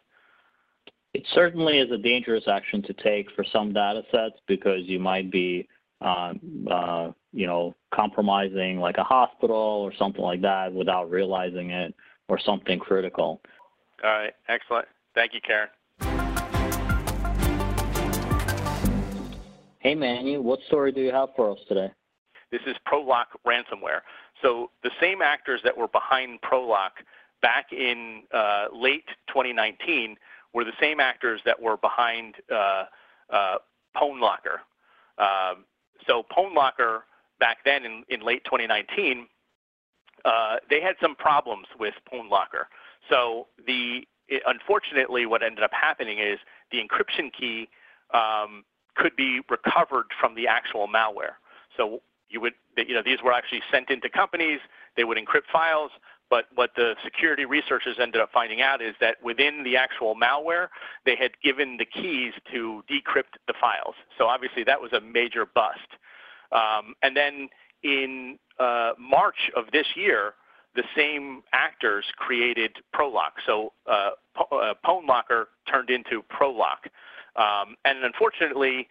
It 1.14 1.26
certainly 1.34 1.78
is 1.78 1.90
a 1.90 1.98
dangerous 1.98 2.44
action 2.48 2.82
to 2.82 2.92
take 2.92 3.30
for 3.34 3.44
some 3.50 3.72
data 3.72 4.02
sets 4.10 4.36
because 4.46 4.82
you 4.84 4.98
might 4.98 5.30
be, 5.30 5.66
uh, 6.02 6.34
uh, 6.70 7.12
you 7.32 7.46
know, 7.46 7.74
compromising 7.94 8.78
like 8.78 8.98
a 8.98 9.04
hospital 9.04 9.56
or 9.56 9.92
something 9.98 10.22
like 10.22 10.42
that 10.42 10.72
without 10.72 11.10
realizing 11.10 11.70
it 11.70 11.94
or 12.28 12.38
something 12.38 12.78
critical. 12.78 13.40
All 14.04 14.10
right, 14.10 14.34
excellent. 14.48 14.86
Thank 15.14 15.34
you, 15.34 15.40
Karen. 15.40 15.68
Hey, 19.80 19.94
Manny, 19.94 20.38
what 20.38 20.60
story 20.66 20.92
do 20.92 21.00
you 21.00 21.12
have 21.12 21.30
for 21.36 21.52
us 21.52 21.58
today? 21.68 21.90
This 22.50 22.60
is 22.66 22.76
Prolock 22.86 23.26
ransomware. 23.46 24.00
So 24.42 24.70
the 24.82 24.90
same 25.00 25.22
actors 25.22 25.60
that 25.64 25.76
were 25.76 25.88
behind 25.88 26.40
Prolock 26.40 26.90
back 27.42 27.72
in 27.72 28.22
uh, 28.32 28.66
late 28.72 29.06
2019 29.28 30.16
were 30.54 30.64
the 30.64 30.72
same 30.80 31.00
actors 31.00 31.40
that 31.44 31.60
were 31.60 31.76
behind 31.76 32.34
uh, 32.52 32.84
uh, 33.30 33.56
PwnLocker. 33.96 34.60
Um, 35.18 35.64
so 36.06 36.24
PwnLocker 36.36 37.00
back 37.38 37.58
then 37.64 37.84
in, 37.84 38.04
in 38.08 38.20
late 38.20 38.44
2019, 38.44 39.26
uh, 40.24 40.56
they 40.68 40.80
had 40.80 40.96
some 41.00 41.14
problems 41.14 41.66
with 41.78 41.94
PwnLocker. 42.12 42.64
So 43.08 43.46
the 43.66 44.02
it, 44.28 44.42
unfortunately, 44.46 45.26
what 45.26 45.42
ended 45.42 45.64
up 45.64 45.72
happening 45.72 46.18
is 46.18 46.38
the 46.70 46.78
encryption 46.78 47.32
key 47.32 47.68
um, 48.12 48.64
could 48.94 49.16
be 49.16 49.40
recovered 49.48 50.06
from 50.20 50.34
the 50.34 50.46
actual 50.46 50.88
malware. 50.88 51.36
So 51.76 52.02
you 52.28 52.40
would, 52.40 52.54
you 52.76 52.94
know, 52.94 53.02
these 53.04 53.22
were 53.22 53.32
actually 53.32 53.62
sent 53.70 53.90
into 53.90 54.08
companies. 54.08 54.60
They 54.96 55.04
would 55.04 55.16
encrypt 55.16 55.48
files, 55.52 55.90
but 56.30 56.46
what 56.54 56.70
the 56.76 56.94
security 57.02 57.44
researchers 57.44 57.96
ended 58.00 58.20
up 58.20 58.30
finding 58.32 58.60
out 58.60 58.82
is 58.82 58.94
that 59.00 59.16
within 59.22 59.62
the 59.64 59.76
actual 59.76 60.14
malware, 60.14 60.68
they 61.06 61.16
had 61.16 61.32
given 61.42 61.78
the 61.78 61.86
keys 61.86 62.34
to 62.52 62.82
decrypt 62.90 63.38
the 63.46 63.54
files. 63.58 63.94
So 64.18 64.26
obviously 64.26 64.64
that 64.64 64.80
was 64.80 64.92
a 64.92 65.00
major 65.00 65.46
bust. 65.46 65.88
Um, 66.52 66.94
and 67.02 67.16
then 67.16 67.48
in 67.82 68.38
uh, 68.58 68.92
March 68.98 69.50
of 69.56 69.66
this 69.72 69.86
year, 69.94 70.34
the 70.78 70.84
same 70.96 71.42
actors 71.52 72.04
created 72.16 72.70
Prolock. 72.94 73.34
So 73.44 73.72
uh, 73.88 74.10
uh, 74.38 74.74
PwnLocker 74.86 75.46
turned 75.68 75.90
into 75.90 76.22
Prolock. 76.30 76.86
Um, 77.34 77.74
and 77.84 78.04
unfortunately, 78.04 78.86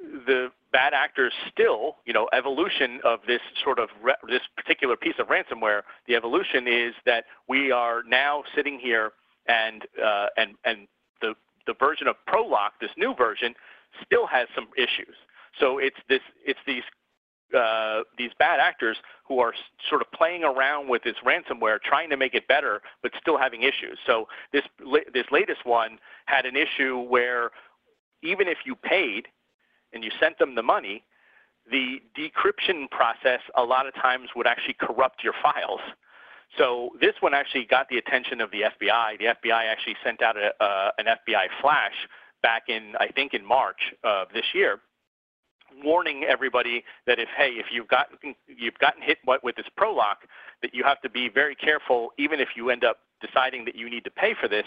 the 0.00 0.50
bad 0.72 0.92
actors 0.92 1.32
still, 1.52 1.98
you 2.04 2.12
know, 2.12 2.28
evolution 2.32 2.98
of 3.04 3.20
this 3.28 3.40
sort 3.62 3.78
of 3.78 3.90
this 4.28 4.40
particular 4.56 4.96
piece 4.96 5.14
of 5.20 5.28
ransomware. 5.28 5.82
The 6.08 6.16
evolution 6.16 6.66
is 6.66 6.94
that 7.06 7.26
we 7.48 7.70
are 7.70 8.02
now 8.08 8.42
sitting 8.56 8.80
here, 8.80 9.12
and 9.46 9.86
uh, 10.04 10.26
and 10.36 10.56
and 10.64 10.88
the 11.20 11.34
the 11.68 11.74
version 11.74 12.08
of 12.08 12.16
Prolock, 12.28 12.70
this 12.80 12.90
new 12.96 13.14
version, 13.14 13.54
still 14.04 14.26
has 14.26 14.48
some 14.52 14.68
issues. 14.76 15.14
So 15.60 15.78
it's 15.78 15.98
this 16.08 16.22
it's 16.44 16.60
these 16.66 16.84
uh, 17.56 18.02
these 18.18 18.30
bad 18.38 18.60
actors 18.60 18.96
who 19.26 19.38
are 19.38 19.54
sort 19.88 20.00
of 20.02 20.10
playing 20.12 20.44
around 20.44 20.88
with 20.88 21.02
this 21.02 21.16
ransomware, 21.24 21.80
trying 21.80 22.10
to 22.10 22.16
make 22.16 22.34
it 22.34 22.46
better, 22.48 22.82
but 23.02 23.12
still 23.20 23.38
having 23.38 23.62
issues. 23.62 23.98
So 24.06 24.28
this 24.52 24.64
this 25.12 25.26
latest 25.30 25.64
one 25.64 25.98
had 26.26 26.46
an 26.46 26.56
issue 26.56 26.98
where 27.00 27.50
even 28.22 28.48
if 28.48 28.58
you 28.64 28.74
paid 28.74 29.28
and 29.92 30.04
you 30.04 30.10
sent 30.20 30.38
them 30.38 30.54
the 30.54 30.62
money, 30.62 31.04
the 31.70 32.00
decryption 32.16 32.90
process 32.90 33.40
a 33.56 33.62
lot 33.62 33.86
of 33.86 33.94
times 33.94 34.30
would 34.36 34.46
actually 34.46 34.76
corrupt 34.80 35.22
your 35.22 35.34
files. 35.42 35.80
So 36.58 36.90
this 37.00 37.14
one 37.20 37.32
actually 37.32 37.64
got 37.64 37.88
the 37.88 37.98
attention 37.98 38.40
of 38.40 38.50
the 38.50 38.62
FBI. 38.62 39.18
The 39.18 39.26
FBI 39.26 39.70
actually 39.70 39.96
sent 40.04 40.20
out 40.20 40.36
a, 40.36 40.52
uh, 40.62 40.90
an 40.98 41.06
FBI 41.06 41.46
flash 41.60 41.94
back 42.42 42.64
in, 42.68 42.94
I 42.98 43.08
think, 43.08 43.34
in 43.34 43.44
March 43.44 43.94
of 44.02 44.28
this 44.34 44.46
year, 44.52 44.80
warning 45.82 46.24
everybody 46.24 46.84
that 47.06 47.18
if, 47.18 47.28
hey, 47.36 47.50
if 47.50 47.66
you've 47.72 47.88
gotten 47.88 48.34
you've 48.46 48.78
gotten 48.78 49.02
hit 49.02 49.18
with 49.42 49.56
this 49.56 49.66
Prolock, 49.78 50.26
that 50.62 50.74
you 50.74 50.84
have 50.84 51.00
to 51.02 51.10
be 51.10 51.28
very 51.28 51.54
careful, 51.54 52.10
even 52.18 52.40
if 52.40 52.48
you 52.56 52.70
end 52.70 52.84
up 52.84 52.98
deciding 53.20 53.64
that 53.66 53.74
you 53.74 53.88
need 53.90 54.04
to 54.04 54.10
pay 54.10 54.34
for 54.40 54.48
this, 54.48 54.66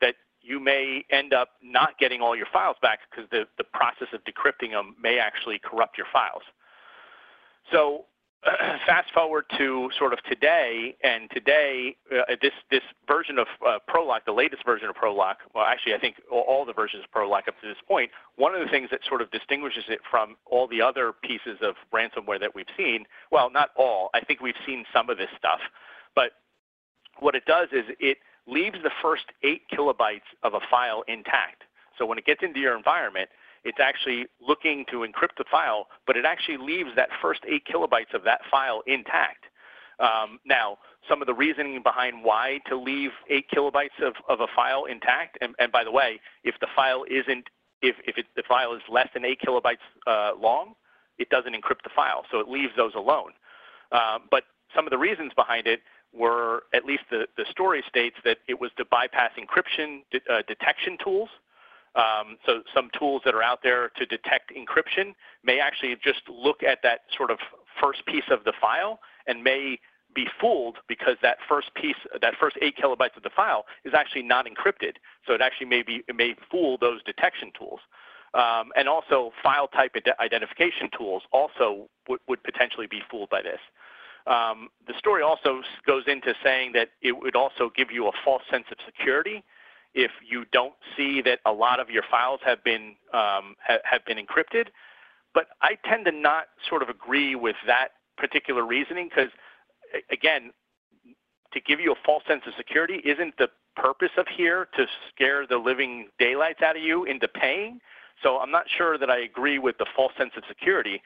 that 0.00 0.14
you 0.40 0.60
may 0.60 1.04
end 1.10 1.32
up 1.32 1.50
not 1.62 1.98
getting 1.98 2.20
all 2.20 2.36
your 2.36 2.46
files 2.52 2.76
back 2.80 3.00
because 3.10 3.28
the, 3.30 3.44
the 3.58 3.64
process 3.64 4.08
of 4.12 4.20
decrypting 4.24 4.70
them 4.70 4.94
may 5.02 5.18
actually 5.18 5.58
corrupt 5.58 5.98
your 5.98 6.06
files. 6.12 6.42
So 7.72 8.04
fast 8.86 9.12
forward 9.12 9.44
to 9.58 9.90
sort 9.98 10.12
of 10.12 10.22
today, 10.24 10.96
and 11.02 11.28
today 11.30 11.96
uh, 12.12 12.36
this 12.40 12.52
this 12.70 12.82
version 13.08 13.38
of 13.38 13.46
uh, 13.66 13.78
Prolock, 13.88 14.20
the 14.24 14.32
latest 14.32 14.64
version 14.64 14.88
of 14.88 14.94
Prolock, 14.94 15.36
well, 15.54 15.64
actually 15.64 15.94
I 15.94 15.98
think 15.98 16.16
all 16.30 16.64
the 16.64 16.72
versions 16.72 17.02
of 17.04 17.10
Prolock 17.10 17.48
up 17.48 17.60
to 17.60 17.66
this 17.66 17.76
point, 17.88 18.10
one 18.36 18.54
of 18.54 18.60
the 18.60 18.70
things 18.70 18.88
that 18.90 19.00
sort 19.08 19.20
of 19.22 19.30
distinguishes 19.30 19.84
it 19.88 20.00
from 20.08 20.36
all 20.46 20.68
the 20.68 20.80
other 20.80 21.12
pieces 21.22 21.58
of 21.62 21.74
ransomware 21.92 22.38
that 22.40 22.54
we've 22.54 22.66
seen, 22.76 23.04
well, 23.32 23.50
not 23.50 23.70
all, 23.76 24.10
I 24.14 24.20
think 24.20 24.40
we've 24.40 24.54
seen 24.64 24.84
some 24.92 25.10
of 25.10 25.18
this 25.18 25.30
stuff, 25.36 25.60
but 26.14 26.32
what 27.18 27.34
it 27.34 27.44
does 27.46 27.68
is 27.72 27.84
it 27.98 28.18
leaves 28.46 28.76
the 28.82 28.90
first 29.02 29.24
eight 29.42 29.62
kilobytes 29.72 30.28
of 30.42 30.54
a 30.54 30.60
file 30.70 31.02
intact. 31.08 31.64
So 31.98 32.06
when 32.06 32.18
it 32.18 32.26
gets 32.26 32.42
into 32.42 32.60
your 32.60 32.76
environment, 32.76 33.28
it's 33.66 33.80
actually 33.80 34.26
looking 34.50 34.84
to 34.92 34.98
encrypt 34.98 35.36
the 35.36 35.44
file, 35.50 35.82
but 36.06 36.16
it 36.16 36.24
actually 36.24 36.56
leaves 36.56 36.90
that 36.94 37.08
first 37.20 37.40
eight 37.52 37.64
kilobytes 37.70 38.14
of 38.14 38.22
that 38.24 38.40
file 38.50 38.80
intact. 38.86 39.42
Um, 39.98 40.38
now, 40.44 40.78
some 41.08 41.20
of 41.22 41.26
the 41.26 41.34
reasoning 41.34 41.82
behind 41.82 42.22
why 42.22 42.60
to 42.68 42.76
leave 42.76 43.10
eight 43.28 43.46
kilobytes 43.54 43.98
of, 44.00 44.14
of 44.28 44.40
a 44.40 44.46
file 44.54 44.84
intact, 44.84 45.38
and, 45.40 45.54
and 45.58 45.72
by 45.72 45.82
the 45.82 45.90
way, 45.90 46.20
if 46.44 46.54
the 46.60 46.68
file 46.76 47.04
isn't, 47.10 47.46
if, 47.82 47.96
if 48.06 48.16
it, 48.18 48.26
the 48.36 48.44
file 48.46 48.72
is 48.74 48.82
less 48.88 49.08
than 49.14 49.24
eight 49.24 49.40
kilobytes 49.46 49.84
uh, 50.06 50.32
long, 50.40 50.74
it 51.18 51.28
doesn't 51.30 51.54
encrypt 51.54 51.82
the 51.82 51.90
file, 51.94 52.22
so 52.30 52.38
it 52.38 52.48
leaves 52.48 52.72
those 52.76 52.94
alone. 52.94 53.32
Um, 53.90 54.28
but 54.30 54.44
some 54.74 54.86
of 54.86 54.90
the 54.90 54.98
reasons 54.98 55.32
behind 55.34 55.66
it 55.66 55.80
were, 56.12 56.64
at 56.74 56.84
least 56.84 57.04
the, 57.10 57.26
the 57.36 57.46
story 57.50 57.82
states, 57.88 58.16
that 58.24 58.38
it 58.46 58.60
was 58.60 58.70
to 58.76 58.84
bypass 58.84 59.32
encryption 59.38 60.02
de 60.12 60.20
uh, 60.32 60.42
detection 60.46 60.98
tools. 61.02 61.30
Um, 61.96 62.36
so 62.44 62.62
some 62.74 62.90
tools 62.96 63.22
that 63.24 63.34
are 63.34 63.42
out 63.42 63.60
there 63.62 63.90
to 63.96 64.04
detect 64.04 64.52
encryption 64.54 65.14
may 65.42 65.60
actually 65.60 65.96
just 66.04 66.22
look 66.28 66.62
at 66.62 66.80
that 66.82 67.00
sort 67.16 67.30
of 67.30 67.38
first 67.80 68.04
piece 68.06 68.28
of 68.30 68.44
the 68.44 68.52
file 68.60 69.00
and 69.26 69.42
may 69.42 69.78
be 70.14 70.26
fooled 70.40 70.76
because 70.88 71.16
that 71.22 71.38
first 71.48 71.74
piece, 71.74 71.96
that 72.20 72.34
first 72.38 72.56
eight 72.60 72.76
kilobytes 72.76 73.16
of 73.16 73.22
the 73.22 73.30
file 73.30 73.64
is 73.84 73.94
actually 73.94 74.22
not 74.22 74.46
encrypted. 74.46 74.96
So 75.26 75.32
it 75.34 75.40
actually 75.40 75.66
may 75.66 75.82
be, 75.82 76.02
it 76.06 76.14
may 76.14 76.34
fool 76.50 76.76
those 76.78 77.02
detection 77.04 77.50
tools. 77.58 77.80
Um, 78.34 78.70
and 78.76 78.88
also 78.88 79.32
file 79.42 79.68
type 79.68 79.96
identification 80.20 80.90
tools 80.96 81.22
also 81.32 81.88
would 82.08 82.42
potentially 82.42 82.86
be 82.86 83.00
fooled 83.10 83.30
by 83.30 83.40
this. 83.40 83.60
Um, 84.26 84.68
the 84.86 84.92
story 84.98 85.22
also 85.22 85.62
goes 85.86 86.02
into 86.06 86.34
saying 86.42 86.72
that 86.72 86.90
it 87.00 87.12
would 87.12 87.36
also 87.36 87.70
give 87.74 87.90
you 87.90 88.08
a 88.08 88.12
false 88.24 88.42
sense 88.50 88.66
of 88.70 88.76
security 88.84 89.42
if 89.96 90.12
you 90.24 90.44
don't 90.52 90.74
see 90.96 91.20
that 91.22 91.40
a 91.44 91.52
lot 91.52 91.80
of 91.80 91.90
your 91.90 92.04
files 92.08 92.40
have 92.44 92.62
been 92.62 92.94
um, 93.12 93.56
ha 93.66 93.78
have 93.84 94.04
been 94.04 94.18
encrypted. 94.18 94.68
But 95.34 95.48
I 95.60 95.76
tend 95.84 96.04
to 96.04 96.12
not 96.12 96.44
sort 96.68 96.82
of 96.82 96.88
agree 96.88 97.34
with 97.34 97.56
that 97.66 97.88
particular 98.16 98.64
reasoning 98.64 99.08
because, 99.08 99.30
again, 100.10 100.52
to 101.52 101.60
give 101.60 101.80
you 101.80 101.92
a 101.92 101.96
false 102.04 102.22
sense 102.28 102.42
of 102.46 102.54
security 102.56 103.00
isn't 103.04 103.36
the 103.38 103.48
purpose 103.74 104.12
of 104.16 104.26
here 104.28 104.68
to 104.76 104.86
scare 105.10 105.46
the 105.46 105.58
living 105.58 106.08
daylights 106.18 106.62
out 106.62 106.76
of 106.76 106.82
you 106.82 107.04
into 107.04 107.28
paying. 107.28 107.80
So 108.22 108.38
I'm 108.38 108.50
not 108.50 108.64
sure 108.68 108.96
that 108.96 109.10
I 109.10 109.18
agree 109.18 109.58
with 109.58 109.76
the 109.78 109.86
false 109.94 110.12
sense 110.16 110.32
of 110.36 110.44
security 110.48 111.02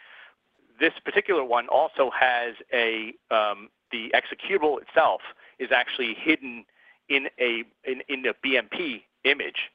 this 0.81 0.95
particular 1.05 1.45
one 1.45 1.69
also 1.69 2.11
has 2.19 2.55
a 2.73 3.13
um, 3.31 3.69
the 3.93 4.13
executable 4.15 4.81
itself 4.81 5.21
is 5.59 5.69
actually 5.71 6.15
hidden 6.15 6.65
in 7.11 7.27
a 7.39 7.65
in, 7.85 8.03
in 8.09 8.25
BMP 8.45 9.03
image, 9.25 9.71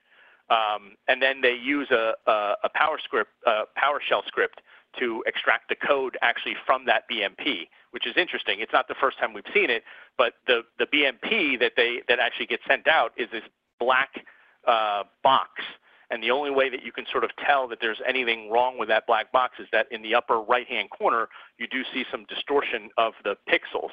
um, 0.49 0.95
and 1.07 1.21
then 1.21 1.41
they 1.41 1.53
use 1.53 1.89
a, 1.91 2.13
a, 2.25 2.55
a 2.63 2.69
power 2.73 2.97
script 3.03 3.31
PowerShell 3.45 4.25
script 4.25 4.61
to 4.99 5.23
extract 5.27 5.69
the 5.69 5.75
code 5.75 6.17
actually 6.21 6.55
from 6.65 6.85
that 6.85 7.03
BMP, 7.11 7.67
which 7.91 8.07
is 8.07 8.13
interesting. 8.17 8.61
It's 8.61 8.71
not 8.71 8.87
the 8.87 8.95
first 8.99 9.19
time 9.19 9.33
we've 9.33 9.43
seen 9.53 9.69
it, 9.69 9.83
but 10.17 10.33
the 10.47 10.61
the 10.79 10.87
BMP 10.87 11.59
that 11.59 11.73
they 11.77 12.01
that 12.07 12.19
actually 12.19 12.47
gets 12.47 12.63
sent 12.67 12.87
out 12.87 13.11
is 13.17 13.29
this 13.31 13.43
black 13.79 14.25
uh, 14.67 15.03
box 15.21 15.61
and 16.09 16.21
the 16.21 16.31
only 16.31 16.51
way 16.51 16.69
that 16.69 16.83
you 16.83 16.91
can 16.91 17.05
sort 17.11 17.23
of 17.23 17.31
tell 17.45 17.67
that 17.67 17.79
there's 17.81 18.01
anything 18.07 18.49
wrong 18.51 18.77
with 18.77 18.89
that 18.89 19.07
black 19.07 19.31
box 19.31 19.55
is 19.59 19.67
that 19.71 19.87
in 19.91 20.01
the 20.01 20.13
upper 20.13 20.39
right-hand 20.39 20.89
corner, 20.89 21.27
you 21.57 21.67
do 21.67 21.83
see 21.93 22.05
some 22.11 22.25
distortion 22.25 22.89
of 22.97 23.13
the 23.23 23.35
pixels, 23.49 23.91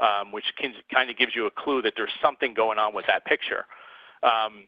um, 0.00 0.32
which 0.32 0.44
can, 0.56 0.74
kind 0.92 1.10
of 1.10 1.16
gives 1.16 1.34
you 1.34 1.46
a 1.46 1.50
clue 1.50 1.82
that 1.82 1.94
there's 1.96 2.12
something 2.22 2.54
going 2.54 2.78
on 2.78 2.94
with 2.94 3.06
that 3.06 3.24
picture. 3.24 3.64
Um, 4.22 4.66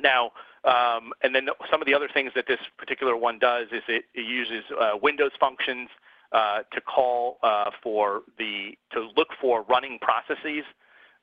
now, 0.00 0.32
um, 0.64 1.12
and 1.22 1.34
then 1.34 1.48
some 1.70 1.80
of 1.80 1.86
the 1.86 1.94
other 1.94 2.08
things 2.12 2.32
that 2.34 2.46
this 2.48 2.58
particular 2.78 3.16
one 3.16 3.38
does 3.38 3.68
is 3.70 3.82
it, 3.88 4.04
it 4.14 4.26
uses 4.26 4.64
uh, 4.80 4.92
Windows 5.00 5.32
functions 5.38 5.88
uh, 6.32 6.62
to 6.72 6.80
call 6.80 7.38
uh, 7.42 7.70
for 7.82 8.22
the 8.38 8.76
to 8.92 9.08
look 9.16 9.28
for 9.40 9.62
running 9.68 9.98
processes, 10.00 10.64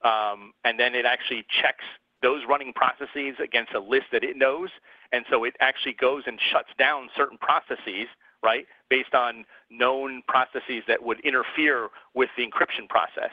um, 0.06 0.54
and 0.64 0.80
then 0.80 0.96
it 0.96 1.06
actually 1.06 1.46
checks 1.62 1.84
those 2.22 2.44
running 2.48 2.72
processes 2.74 3.36
against 3.44 3.74
a 3.74 3.80
list 3.80 4.06
that 4.12 4.24
it 4.24 4.38
knows. 4.38 4.70
And 5.12 5.26
so 5.30 5.44
it 5.44 5.56
actually 5.60 5.94
goes 5.94 6.24
and 6.28 6.40
shuts 6.52 6.70
down 6.78 7.10
certain 7.18 7.38
processes, 7.38 8.08
right, 8.44 8.66
based 8.90 9.14
on 9.14 9.46
known 9.70 10.22
processes 10.28 10.84
that 10.88 11.04
would 11.04 11.20
interfere 11.22 11.90
with 12.14 12.30
the 12.38 12.44
encryption 12.44 12.88
process. 12.90 13.32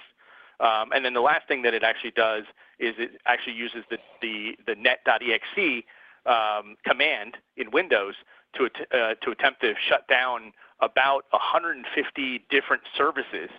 Um, 0.60 0.90
and 0.92 1.04
then 1.04 1.14
the 1.14 1.20
last 1.20 1.46
thing 1.46 1.62
that 1.62 1.74
it 1.74 1.82
actually 1.82 2.10
does 2.10 2.44
is 2.78 2.94
it 2.98 3.20
actually 3.26 3.54
uses 3.54 3.84
the, 3.90 3.98
the, 4.20 4.56
the 4.66 4.74
net.exe 4.74 5.84
um, 6.26 6.76
command 6.84 7.36
in 7.56 7.70
Windows 7.70 8.14
to, 8.54 8.66
uh, 8.66 9.14
to 9.22 9.30
attempt 9.30 9.60
to 9.60 9.74
shut 9.88 10.06
down 10.08 10.52
about 10.80 11.24
150 11.30 12.44
different 12.50 12.82
services 12.96 13.50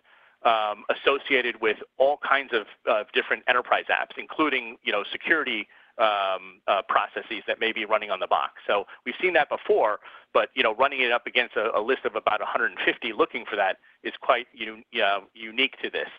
um, 0.45 0.83
associated 0.89 1.61
with 1.61 1.77
all 1.97 2.17
kinds 2.17 2.51
of 2.53 2.65
uh, 2.89 3.03
different 3.13 3.43
enterprise 3.47 3.85
apps, 3.89 4.17
including 4.17 4.77
you 4.83 4.91
know 4.91 5.03
security 5.11 5.67
um, 5.99 6.61
uh, 6.67 6.81
processes 6.87 7.43
that 7.47 7.59
may 7.59 7.71
be 7.71 7.85
running 7.85 8.09
on 8.11 8.19
the 8.19 8.27
box. 8.27 8.53
So 8.65 8.85
we've 9.05 9.15
seen 9.21 9.33
that 9.33 9.49
before, 9.49 9.99
but 10.33 10.49
you 10.53 10.63
know 10.63 10.75
running 10.75 11.01
it 11.01 11.11
up 11.11 11.27
against 11.27 11.55
a, 11.55 11.77
a 11.77 11.81
list 11.81 12.05
of 12.05 12.15
about 12.15 12.39
150 12.39 13.13
looking 13.13 13.45
for 13.49 13.55
that 13.55 13.77
is 14.03 14.13
quite 14.21 14.47
uh, 14.55 15.19
unique 15.33 15.75
to 15.83 15.89
this. 15.89 16.09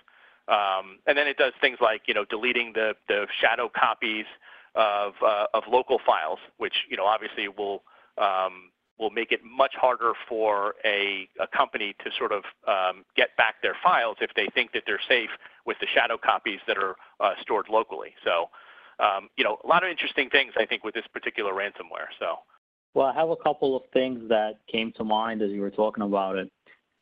Um, 0.48 0.98
and 1.06 1.16
then 1.16 1.26
it 1.26 1.36
does 1.36 1.52
things 1.60 1.78
like 1.80 2.02
you 2.06 2.14
know 2.14 2.24
deleting 2.24 2.72
the 2.74 2.94
the 3.08 3.26
shadow 3.40 3.70
copies 3.74 4.26
of 4.74 5.14
uh, 5.26 5.46
of 5.54 5.64
local 5.70 5.98
files, 6.04 6.38
which 6.58 6.84
you 6.88 6.96
know 6.96 7.04
obviously 7.04 7.48
will 7.48 7.82
um, 8.18 8.70
will 9.00 9.10
make 9.10 9.32
it 9.32 9.40
much 9.42 9.74
harder 9.74 10.12
for 10.28 10.74
a, 10.84 11.26
a 11.40 11.46
company 11.46 11.94
to 12.04 12.10
sort 12.16 12.32
of 12.32 12.44
um, 12.68 13.04
get 13.16 13.34
back 13.36 13.62
their 13.62 13.76
files 13.82 14.16
if 14.20 14.30
they 14.36 14.46
think 14.54 14.72
that 14.72 14.82
they're 14.86 15.00
safe 15.08 15.30
with 15.64 15.78
the 15.80 15.86
shadow 15.92 16.18
copies 16.18 16.60
that 16.66 16.76
are 16.76 16.96
uh, 17.18 17.32
stored 17.40 17.66
locally. 17.70 18.12
So, 18.22 18.50
um, 19.00 19.28
you 19.36 19.44
know, 19.44 19.58
a 19.64 19.66
lot 19.66 19.82
of 19.82 19.90
interesting 19.90 20.28
things 20.30 20.52
I 20.58 20.66
think 20.66 20.84
with 20.84 20.94
this 20.94 21.06
particular 21.12 21.52
ransomware. 21.52 22.08
So. 22.18 22.36
Well, 22.94 23.06
I 23.06 23.14
have 23.14 23.30
a 23.30 23.36
couple 23.36 23.76
of 23.76 23.82
things 23.92 24.28
that 24.28 24.54
came 24.70 24.92
to 24.96 25.04
mind 25.04 25.42
as 25.42 25.50
you 25.50 25.60
were 25.60 25.70
talking 25.70 26.02
about 26.02 26.36
it. 26.36 26.50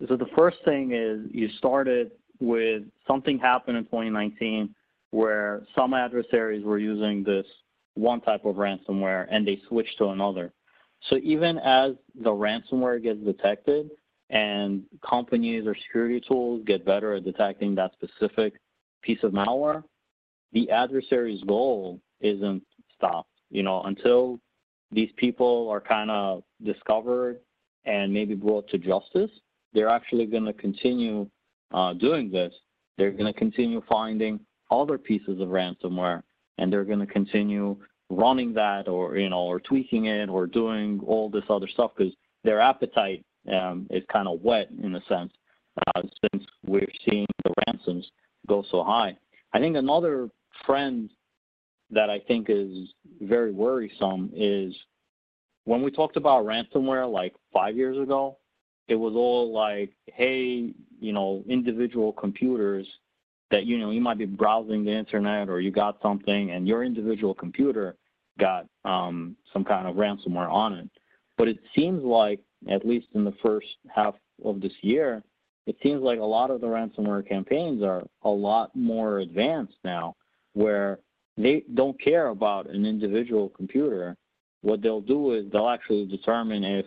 So 0.06 0.16
the 0.16 0.28
first 0.36 0.58
thing 0.64 0.92
is 0.92 1.20
you 1.32 1.48
started 1.56 2.12
with 2.40 2.82
something 3.06 3.38
happened 3.38 3.78
in 3.78 3.84
2019 3.84 4.74
where 5.10 5.62
some 5.74 5.94
adversaries 5.94 6.64
were 6.64 6.78
using 6.78 7.24
this 7.24 7.46
one 7.94 8.20
type 8.20 8.44
of 8.44 8.56
ransomware 8.56 9.26
and 9.30 9.46
they 9.46 9.60
switched 9.66 9.96
to 9.98 10.08
another. 10.08 10.52
So 11.08 11.16
even 11.22 11.58
as 11.58 11.92
the 12.22 12.30
ransomware 12.30 13.02
gets 13.02 13.20
detected 13.20 13.90
and 14.30 14.82
companies 15.08 15.66
or 15.66 15.74
security 15.74 16.20
tools 16.20 16.62
get 16.66 16.84
better 16.84 17.14
at 17.14 17.24
detecting 17.24 17.74
that 17.76 17.92
specific 17.94 18.54
piece 19.02 19.22
of 19.22 19.32
malware, 19.32 19.82
the 20.52 20.70
adversary's 20.70 21.42
goal 21.44 22.00
isn't 22.20 22.62
stopped. 22.94 23.30
You 23.50 23.62
know, 23.62 23.82
until 23.82 24.40
these 24.90 25.10
people 25.16 25.68
are 25.70 25.80
kind 25.80 26.10
of 26.10 26.42
discovered 26.64 27.40
and 27.84 28.12
maybe 28.12 28.34
brought 28.34 28.68
to 28.68 28.78
justice, 28.78 29.30
they're 29.72 29.88
actually 29.88 30.26
going 30.26 30.44
to 30.44 30.52
continue 30.52 31.28
uh, 31.72 31.94
doing 31.94 32.30
this. 32.30 32.52
They're 32.96 33.12
going 33.12 33.32
to 33.32 33.38
continue 33.38 33.82
finding 33.88 34.40
other 34.70 34.98
pieces 34.98 35.40
of 35.40 35.48
ransomware, 35.48 36.22
and 36.58 36.72
they're 36.72 36.84
going 36.84 36.98
to 36.98 37.06
continue 37.06 37.76
running 38.10 38.54
that 38.54 38.88
or 38.88 39.16
you 39.18 39.28
know 39.28 39.42
or 39.42 39.60
tweaking 39.60 40.06
it 40.06 40.28
or 40.28 40.46
doing 40.46 41.00
all 41.06 41.28
this 41.28 41.44
other 41.50 41.68
stuff 41.68 41.90
because 41.96 42.12
their 42.42 42.60
appetite 42.60 43.24
um, 43.52 43.86
is 43.90 44.02
kind 44.10 44.26
of 44.26 44.40
wet 44.40 44.68
in 44.82 44.94
a 44.94 45.04
sense 45.08 45.32
uh, 45.86 46.02
since 46.02 46.44
we're 46.66 46.88
seeing 47.08 47.26
the 47.44 47.52
ransoms 47.66 48.10
go 48.46 48.64
so 48.70 48.82
high. 48.82 49.16
I 49.52 49.58
think 49.58 49.76
another 49.76 50.28
trend 50.64 51.10
that 51.90 52.10
I 52.10 52.18
think 52.20 52.46
is 52.48 52.88
very 53.20 53.52
worrisome 53.52 54.30
is 54.34 54.74
when 55.64 55.82
we 55.82 55.90
talked 55.90 56.16
about 56.16 56.44
ransomware 56.44 57.10
like 57.10 57.34
five 57.52 57.76
years 57.76 57.98
ago, 57.98 58.38
it 58.88 58.94
was 58.94 59.14
all 59.14 59.52
like, 59.52 59.92
hey, 60.06 60.72
you 61.00 61.12
know, 61.12 61.44
individual 61.48 62.12
computers 62.12 62.86
that 63.50 63.64
you 63.64 63.78
know 63.78 63.90
you 63.90 64.00
might 64.00 64.18
be 64.18 64.26
browsing 64.26 64.84
the 64.84 64.92
internet 64.92 65.48
or 65.48 65.60
you 65.60 65.70
got 65.70 65.98
something 66.02 66.50
and 66.50 66.68
your 66.68 66.84
individual 66.84 67.34
computer 67.34 67.96
got 68.38 68.66
um, 68.84 69.36
some 69.52 69.64
kind 69.64 69.86
of 69.86 69.96
ransomware 69.96 70.50
on 70.50 70.74
it. 70.74 70.90
But 71.36 71.48
it 71.48 71.58
seems 71.74 72.02
like, 72.04 72.40
at 72.68 72.86
least 72.86 73.06
in 73.14 73.24
the 73.24 73.34
first 73.42 73.66
half 73.94 74.14
of 74.44 74.60
this 74.60 74.72
year, 74.82 75.22
it 75.66 75.76
seems 75.82 76.02
like 76.02 76.18
a 76.18 76.24
lot 76.24 76.50
of 76.50 76.60
the 76.60 76.66
ransomware 76.66 77.26
campaigns 77.28 77.82
are 77.82 78.04
a 78.22 78.28
lot 78.28 78.74
more 78.74 79.18
advanced 79.18 79.76
now, 79.84 80.16
where 80.54 80.98
they 81.36 81.64
don't 81.74 82.00
care 82.00 82.28
about 82.28 82.68
an 82.68 82.84
individual 82.84 83.48
computer. 83.50 84.16
What 84.62 84.82
they'll 84.82 85.00
do 85.00 85.34
is 85.34 85.50
they'll 85.50 85.68
actually 85.68 86.06
determine 86.06 86.64
if 86.64 86.86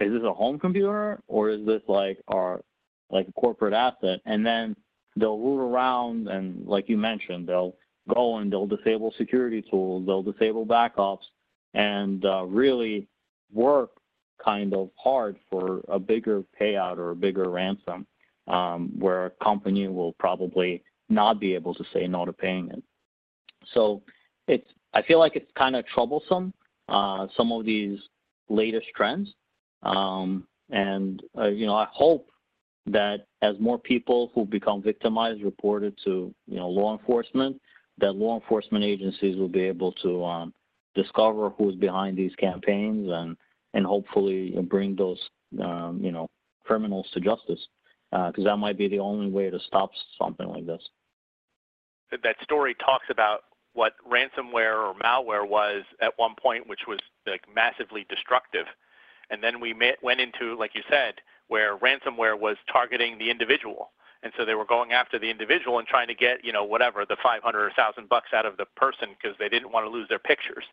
is 0.00 0.12
this 0.12 0.22
a 0.24 0.32
home 0.32 0.58
computer 0.58 1.20
or 1.28 1.50
is 1.50 1.64
this 1.66 1.82
like 1.86 2.18
our 2.28 2.62
like 3.10 3.28
a 3.28 3.32
corporate 3.32 3.74
asset, 3.74 4.20
and 4.24 4.46
then 4.46 4.74
they'll 5.16 5.38
root 5.38 5.60
around 5.60 6.28
and 6.28 6.66
like 6.66 6.88
you 6.88 6.96
mentioned, 6.96 7.46
they'll 7.46 7.74
go 8.12 8.38
and 8.38 8.50
they'll 8.50 8.66
disable 8.66 9.12
security 9.18 9.62
tools, 9.62 10.06
they'll 10.06 10.22
disable 10.22 10.64
backups, 10.64 11.24
and 11.74 12.24
uh, 12.24 12.44
really 12.44 13.06
work 13.52 13.90
kind 14.42 14.72
of 14.72 14.90
hard 14.96 15.36
for 15.50 15.82
a 15.88 15.98
bigger 15.98 16.42
payout 16.58 16.96
or 16.96 17.10
a 17.10 17.16
bigger 17.16 17.50
ransom, 17.50 18.06
um, 18.48 18.90
where 18.98 19.26
a 19.26 19.30
company 19.44 19.88
will 19.88 20.12
probably 20.14 20.82
not 21.08 21.38
be 21.40 21.54
able 21.54 21.74
to 21.74 21.84
say 21.92 22.06
no 22.06 22.24
to 22.24 22.32
paying 22.32 22.70
it. 22.70 22.82
So 23.74 24.02
it's 24.48 24.66
I 24.92 25.02
feel 25.02 25.18
like 25.18 25.36
it's 25.36 25.50
kind 25.56 25.76
of 25.76 25.86
troublesome 25.86 26.52
uh, 26.90 27.28
some 27.36 27.52
of 27.52 27.64
these 27.64 27.98
latest 28.48 28.86
trends, 28.96 29.32
um, 29.84 30.46
and 30.70 31.22
uh, 31.38 31.48
you 31.48 31.66
know 31.66 31.76
I 31.76 31.86
hope 31.92 32.28
that 32.86 33.26
as 33.42 33.54
more 33.60 33.78
people 33.78 34.32
who 34.34 34.44
become 34.44 34.82
victimized 34.82 35.42
report 35.42 35.84
it 35.84 35.94
to 36.04 36.34
you 36.48 36.56
know 36.56 36.68
law 36.68 36.96
enforcement, 36.98 37.60
that 37.98 38.12
law 38.12 38.34
enforcement 38.40 38.84
agencies 38.84 39.36
will 39.36 39.48
be 39.48 39.62
able 39.62 39.92
to 40.02 40.24
um, 40.24 40.54
discover 40.94 41.50
who's 41.50 41.76
behind 41.76 42.16
these 42.16 42.34
campaigns 42.36 43.08
and 43.10 43.36
and 43.74 43.86
hopefully 43.86 44.56
bring 44.68 44.96
those 44.96 45.20
um, 45.62 46.00
you 46.02 46.10
know 46.10 46.28
criminals 46.64 47.06
to 47.14 47.20
justice 47.20 47.64
because 48.10 48.44
uh, 48.44 48.50
that 48.50 48.56
might 48.56 48.76
be 48.76 48.88
the 48.88 48.98
only 48.98 49.30
way 49.30 49.48
to 49.48 49.60
stop 49.60 49.92
something 50.20 50.48
like 50.48 50.66
this. 50.66 50.82
That 52.10 52.34
story 52.42 52.74
talks 52.84 53.06
about 53.08 53.42
what 53.72 53.94
ransomware 54.08 54.76
or 54.76 54.94
malware 54.94 55.48
was 55.48 55.84
at 56.02 56.12
one 56.16 56.34
point, 56.40 56.68
which 56.68 56.80
was 56.88 56.98
like 57.26 57.42
massively 57.54 58.06
destructive, 58.08 58.66
and 59.30 59.42
then 59.42 59.60
we 59.60 59.72
met, 59.72 60.02
went 60.02 60.20
into, 60.20 60.56
like 60.58 60.74
you 60.74 60.82
said, 60.90 61.14
where 61.48 61.76
ransomware 61.78 62.38
was 62.38 62.56
targeting 62.70 63.18
the 63.18 63.30
individual. 63.30 63.90
And 64.22 64.32
so 64.36 64.44
they 64.44 64.54
were 64.54 64.66
going 64.66 64.92
after 64.92 65.18
the 65.18 65.30
individual 65.30 65.78
and 65.78 65.88
trying 65.88 66.08
to 66.08 66.14
get, 66.14 66.44
you 66.44 66.52
know, 66.52 66.64
whatever, 66.64 67.06
the 67.08 67.16
500 67.22 67.58
or 67.58 67.64
1,000 67.64 68.08
bucks 68.08 68.30
out 68.34 68.44
of 68.44 68.56
the 68.56 68.66
person 68.76 69.08
because 69.10 69.36
they 69.38 69.48
didn't 69.48 69.72
want 69.72 69.86
to 69.86 69.90
lose 69.90 70.08
their 70.08 70.18
pictures. 70.18 70.64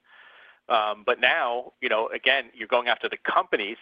Um, 0.69 1.03
but 1.05 1.21
now, 1.21 1.71
you 1.81 1.88
know, 1.88 2.10
again, 2.13 2.45
you're 2.53 2.67
going 2.67 2.89
after 2.89 3.07
the 3.07 3.17
companies, 3.31 3.77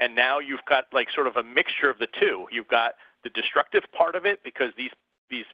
and 0.00 0.14
now 0.14 0.40
you've 0.40 0.64
got 0.68 0.84
like 0.92 1.08
sort 1.14 1.28
of 1.28 1.36
a 1.36 1.42
mixture 1.42 1.88
of 1.88 1.98
the 1.98 2.08
two. 2.18 2.46
You've 2.50 2.68
got 2.68 2.94
the 3.22 3.30
destructive 3.30 3.84
part 3.96 4.16
of 4.16 4.26
it 4.26 4.40
because 4.42 4.72
these 4.76 4.90
these 5.30 5.44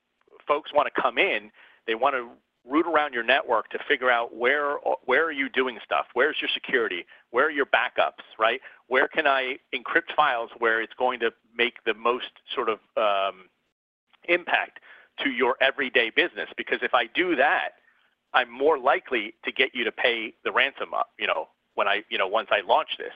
folks 0.46 0.72
want 0.72 0.88
to 0.92 1.00
come 1.00 1.18
in, 1.18 1.50
they 1.86 1.94
want 1.94 2.14
to 2.14 2.30
root 2.64 2.86
around 2.86 3.12
your 3.12 3.24
network 3.24 3.68
to 3.70 3.78
figure 3.88 4.10
out 4.10 4.36
where 4.36 4.76
where 5.04 5.24
are 5.24 5.32
you 5.32 5.48
doing 5.48 5.78
stuff? 5.84 6.06
Where's 6.14 6.36
your 6.40 6.50
security? 6.54 7.04
Where 7.30 7.46
are 7.46 7.50
your 7.50 7.66
backups? 7.66 8.22
Right? 8.38 8.60
Where 8.88 9.08
can 9.08 9.26
I 9.26 9.56
encrypt 9.74 10.14
files 10.14 10.50
where 10.58 10.80
it's 10.80 10.94
going 10.98 11.20
to 11.20 11.30
make 11.56 11.82
the 11.84 11.94
most 11.94 12.30
sort 12.54 12.68
of 12.68 12.78
um, 12.96 13.48
impact 14.28 14.80
to 15.22 15.30
your 15.30 15.56
everyday 15.60 16.10
business? 16.10 16.48
Because 16.56 16.78
if 16.82 16.94
I 16.94 17.06
do 17.14 17.36
that, 17.36 17.70
I'm 18.34 18.50
more 18.50 18.78
likely 18.78 19.34
to 19.44 19.52
get 19.52 19.74
you 19.74 19.84
to 19.84 19.92
pay 19.92 20.34
the 20.44 20.52
ransom 20.52 20.94
up. 20.94 21.10
You 21.18 21.26
know, 21.26 21.48
when 21.74 21.88
I 21.88 22.02
you 22.08 22.18
know 22.18 22.26
once 22.26 22.48
I 22.50 22.60
launch 22.66 22.90
this. 22.98 23.14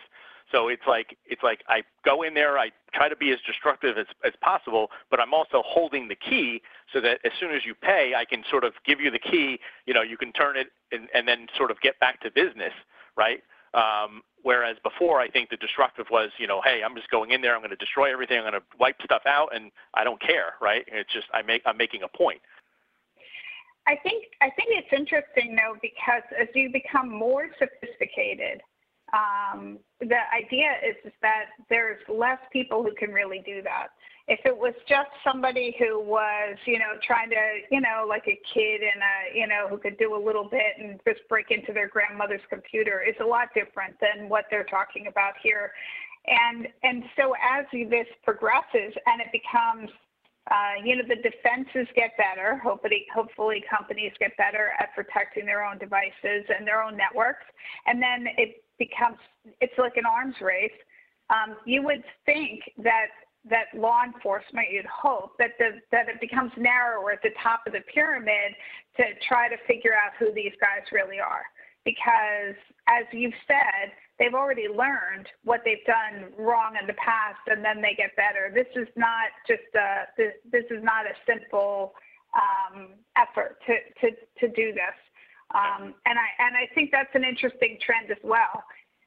So 0.52 0.68
it's 0.68 0.82
like 0.86 1.16
it's 1.26 1.42
like 1.42 1.62
I 1.68 1.82
go 2.04 2.22
in 2.22 2.34
there, 2.34 2.58
I 2.58 2.70
try 2.94 3.08
to 3.08 3.16
be 3.16 3.32
as 3.32 3.38
destructive 3.46 3.98
as, 3.98 4.06
as 4.24 4.32
possible, 4.40 4.90
but 5.10 5.18
I'm 5.18 5.34
also 5.34 5.62
holding 5.66 6.08
the 6.08 6.14
key 6.14 6.62
so 6.92 7.00
that 7.00 7.18
as 7.24 7.32
soon 7.40 7.50
as 7.50 7.64
you 7.64 7.74
pay, 7.74 8.12
I 8.16 8.24
can 8.24 8.44
sort 8.48 8.64
of 8.64 8.72
give 8.84 9.00
you 9.00 9.10
the 9.10 9.18
key. 9.18 9.58
You 9.86 9.94
know, 9.94 10.02
you 10.02 10.16
can 10.16 10.32
turn 10.32 10.56
it 10.56 10.68
and, 10.92 11.08
and 11.14 11.26
then 11.26 11.48
sort 11.56 11.70
of 11.70 11.80
get 11.80 11.98
back 11.98 12.20
to 12.20 12.30
business, 12.30 12.72
right? 13.16 13.42
Um, 13.74 14.22
whereas 14.42 14.76
before, 14.82 15.20
I 15.20 15.28
think 15.28 15.50
the 15.50 15.56
destructive 15.56 16.06
was, 16.10 16.30
you 16.38 16.46
know, 16.46 16.62
hey, 16.64 16.80
I'm 16.84 16.94
just 16.94 17.10
going 17.10 17.32
in 17.32 17.42
there, 17.42 17.54
I'm 17.54 17.60
going 17.60 17.70
to 17.70 17.76
destroy 17.76 18.12
everything, 18.12 18.38
I'm 18.38 18.44
going 18.44 18.54
to 18.54 18.62
wipe 18.78 18.96
stuff 19.04 19.22
out, 19.26 19.54
and 19.54 19.72
I 19.94 20.04
don't 20.04 20.20
care, 20.20 20.54
right? 20.62 20.84
It's 20.86 21.12
just 21.12 21.26
I 21.34 21.42
make 21.42 21.62
I'm 21.66 21.76
making 21.76 22.02
a 22.02 22.16
point. 22.16 22.40
I 23.88 23.96
think 24.02 24.26
I 24.40 24.50
think 24.50 24.70
it's 24.70 24.92
interesting 24.92 25.56
though 25.56 25.76
because 25.82 26.22
as 26.40 26.48
you 26.54 26.70
become 26.72 27.08
more 27.10 27.48
sophisticated, 27.58 28.62
the 29.12 30.18
idea 30.34 30.72
is, 30.86 30.96
is 31.04 31.12
that 31.22 31.46
there's 31.70 32.00
less 32.08 32.38
people 32.52 32.82
who 32.82 32.94
can 32.94 33.12
really 33.12 33.42
do 33.44 33.62
that. 33.62 33.88
If 34.28 34.40
it 34.44 34.56
was 34.56 34.74
just 34.88 35.08
somebody 35.22 35.76
who 35.78 36.00
was, 36.00 36.56
you 36.66 36.80
know, 36.80 36.98
trying 37.06 37.30
to, 37.30 37.60
you 37.70 37.80
know, 37.80 38.04
like 38.08 38.24
a 38.26 38.38
kid 38.52 38.80
and 38.82 39.00
a, 39.00 39.38
you 39.38 39.46
know, 39.46 39.68
who 39.70 39.78
could 39.78 39.96
do 39.98 40.16
a 40.16 40.22
little 40.22 40.48
bit 40.48 40.74
and 40.80 40.98
just 41.06 41.20
break 41.28 41.50
into 41.50 41.72
their 41.72 41.88
grandmother's 41.88 42.40
computer, 42.50 43.02
it's 43.06 43.20
a 43.20 43.24
lot 43.24 43.48
different 43.54 43.94
than 44.00 44.28
what 44.28 44.46
they're 44.50 44.64
talking 44.64 45.06
about 45.06 45.34
here. 45.40 45.70
And 46.26 46.66
and 46.82 47.04
so 47.16 47.34
as 47.38 47.66
this 47.72 48.08
progresses 48.24 48.92
and 49.06 49.20
it 49.20 49.30
becomes 49.30 49.90
uh, 50.50 50.78
you 50.84 50.94
know, 50.94 51.02
the 51.08 51.16
defenses 51.16 51.88
get 51.96 52.16
better. 52.16 52.56
Hopefully, 52.62 53.04
hopefully 53.12 53.64
companies 53.68 54.12
get 54.20 54.36
better 54.36 54.70
at 54.78 54.94
protecting 54.94 55.44
their 55.44 55.64
own 55.64 55.76
devices 55.78 56.46
and 56.56 56.64
their 56.64 56.82
own 56.82 56.96
networks. 56.96 57.44
And 57.86 58.00
then 58.00 58.28
it 58.38 58.62
becomes 58.78 59.18
it's 59.60 59.78
like 59.78 59.96
an 59.96 60.04
arms 60.06 60.36
race. 60.40 60.70
Um, 61.30 61.56
you 61.64 61.82
would 61.82 62.04
think 62.24 62.60
that 62.78 63.08
that 63.48 63.66
law 63.74 64.02
enforcement, 64.04 64.68
you'd 64.70 64.86
hope 64.86 65.32
that 65.38 65.52
the, 65.58 65.80
that 65.92 66.08
it 66.08 66.20
becomes 66.20 66.50
narrower 66.56 67.12
at 67.12 67.22
the 67.22 67.30
top 67.42 67.62
of 67.66 67.72
the 67.72 67.80
pyramid 67.92 68.54
to 68.96 69.04
try 69.28 69.48
to 69.48 69.56
figure 69.66 69.92
out 69.92 70.12
who 70.18 70.32
these 70.34 70.52
guys 70.60 70.82
really 70.92 71.20
are. 71.20 71.44
Because 71.84 72.58
as 72.88 73.04
you've 73.12 73.34
said, 73.46 73.94
they've 74.18 74.34
already 74.34 74.66
learned 74.66 75.28
what 75.44 75.60
they've 75.64 75.84
done 75.86 76.32
wrong 76.36 76.74
in 76.80 76.86
the 76.86 76.94
past, 76.94 77.38
and 77.46 77.64
then 77.64 77.80
they 77.80 77.94
get 77.94 78.16
better. 78.16 78.50
This 78.52 78.66
is 78.74 78.88
not 78.96 79.30
just 79.46 79.62
a 79.76 80.10
this, 80.16 80.32
this 80.50 80.64
is 80.70 80.82
not 80.82 81.06
a 81.06 81.14
simple 81.24 81.92
um, 82.34 82.88
effort 83.16 83.58
to, 83.66 83.74
to 84.00 84.16
to 84.40 84.48
do 84.52 84.72
this. 84.72 84.98
Um, 85.54 85.94
and 86.04 86.18
I 86.18 86.28
and 86.38 86.56
I 86.56 86.66
think 86.74 86.90
that's 86.90 87.14
an 87.14 87.24
interesting 87.24 87.78
trend 87.84 88.10
as 88.10 88.18
well. 88.24 88.64